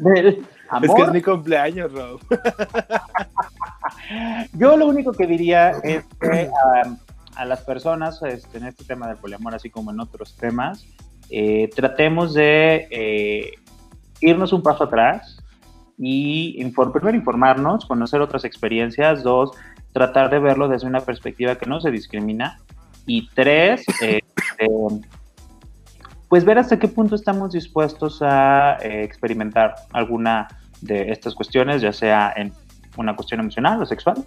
[0.00, 0.90] del amor.
[0.90, 2.20] Es que es mi cumpleaños, Rob.
[4.54, 6.50] Yo lo único que diría es que
[6.84, 6.96] um,
[7.36, 10.86] a las personas este, en este tema del poliamor, así como en otros temas,
[11.30, 13.52] eh, tratemos de eh,
[14.20, 15.33] irnos un paso atrás
[15.98, 19.52] y inform primero informarnos, conocer otras experiencias, dos,
[19.92, 22.58] tratar de verlo desde una perspectiva que no se discrimina
[23.06, 24.20] y tres, eh,
[26.28, 30.48] pues ver hasta qué punto estamos dispuestos a eh, experimentar alguna
[30.80, 32.52] de estas cuestiones, ya sea en
[32.96, 34.24] una cuestión emocional o sexual,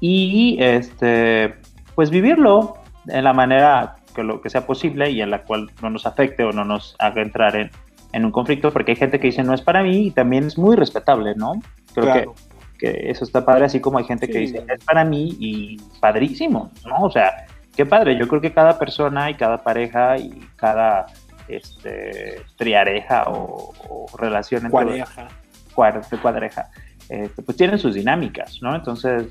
[0.00, 1.54] y este,
[1.94, 2.74] pues vivirlo
[3.06, 6.44] en la manera que lo que sea posible y en la cual no nos afecte
[6.44, 7.70] o no nos haga entrar en,
[8.18, 10.58] en un conflicto, porque hay gente que dice no es para mí y también es
[10.58, 11.54] muy respetable, ¿no?
[11.94, 12.34] Creo claro.
[12.78, 14.32] que, que, eso está padre, así como hay gente sí.
[14.32, 17.04] que dice es para mí y padrísimo, ¿no?
[17.04, 21.06] O sea, qué padre, yo creo que cada persona y cada pareja y cada
[21.48, 25.28] este, triareja o, o relación entre cuadreja,
[25.74, 26.70] cuadreja, cuadreja
[27.08, 28.74] este, pues tienen sus dinámicas, ¿no?
[28.74, 29.26] Entonces,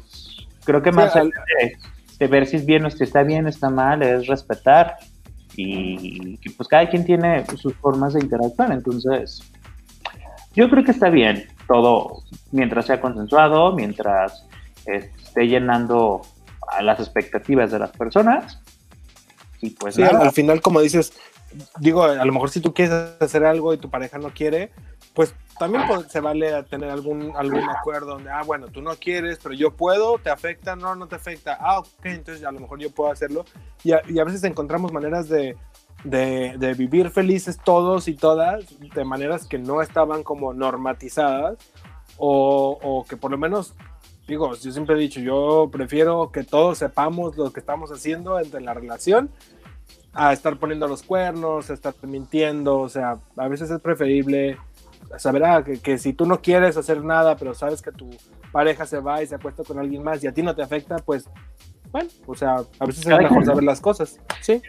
[0.65, 1.29] creo que más allá
[1.59, 1.77] de,
[2.17, 4.97] de ver si es bien o si está bien, está mal, es respetar
[5.57, 9.41] y, y pues cada quien tiene sus formas de interactuar, entonces
[10.55, 14.45] yo creo que está bien todo mientras sea consensuado, mientras
[14.85, 16.21] esté llenando
[16.69, 18.59] a las expectativas de las personas
[19.61, 21.13] y pues sí, al final como dices,
[21.79, 24.71] digo, a lo mejor si tú quieres hacer algo y tu pareja no quiere,
[25.13, 29.55] pues también se vale tener algún, algún acuerdo donde, ah, bueno, tú no quieres, pero
[29.55, 32.91] yo puedo, te afecta, no, no te afecta, ah, ok, entonces a lo mejor yo
[32.91, 33.45] puedo hacerlo.
[33.83, 35.57] Y a, y a veces encontramos maneras de,
[36.03, 41.57] de, de, vivir felices todos y todas, de maneras que no estaban como normatizadas,
[42.17, 43.73] o, o que por lo menos,
[44.27, 48.61] digo, yo siempre he dicho, yo prefiero que todos sepamos lo que estamos haciendo entre
[48.61, 49.31] la relación
[50.13, 54.57] a estar poniendo los cuernos, a estar mintiendo, o sea, a veces es preferible
[55.17, 58.09] saber ah, que, que, si tú no quieres hacer nada, pero sabes que tu
[58.51, 60.97] pareja se va y se acuesta con alguien más y a ti no te afecta,
[60.97, 61.29] pues
[61.91, 64.19] bueno, o sea, a veces es mejor saber las cosas.
[64.41, 64.61] Sí.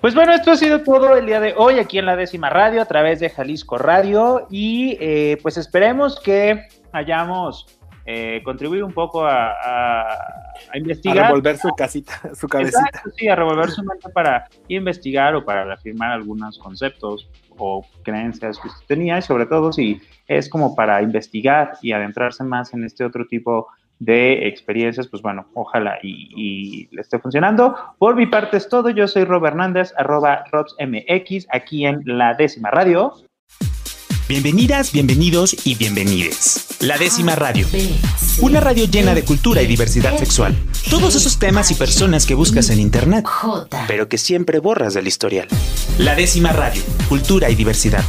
[0.00, 2.80] Pues bueno, esto ha sido todo el día de hoy aquí en la décima radio
[2.80, 7.66] a través de Jalisco Radio y eh, pues esperemos que hayamos
[8.04, 10.02] eh, contribuido un poco a, a,
[10.72, 11.18] a, investigar.
[11.18, 12.80] A revolver su casita, su cabecita.
[12.80, 18.58] Exacto, sí, a revolver su mente para investigar o para reafirmar algunos conceptos o creencias
[18.58, 22.84] que usted tenía y sobre todo si es como para investigar y adentrarse más en
[22.84, 27.76] este otro tipo de experiencias, pues bueno, ojalá y, y, le esté funcionando.
[27.98, 32.70] Por mi parte es todo, yo soy Rob Hernández, arroba RobsMX, aquí en La Décima
[32.70, 33.12] Radio.
[34.32, 36.64] Bienvenidas, bienvenidos y bienvenides.
[36.80, 37.66] La décima radio.
[38.40, 40.56] Una radio llena de cultura y diversidad sexual.
[40.88, 43.26] Todos esos temas y personas que buscas en internet,
[43.86, 45.48] pero que siempre borras del historial.
[45.98, 46.80] La décima radio.
[47.10, 48.04] Cultura y diversidad.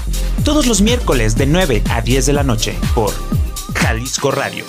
[0.45, 3.11] Todos los miércoles de 9 a 10 de la noche por
[3.75, 4.63] Jalisco Radio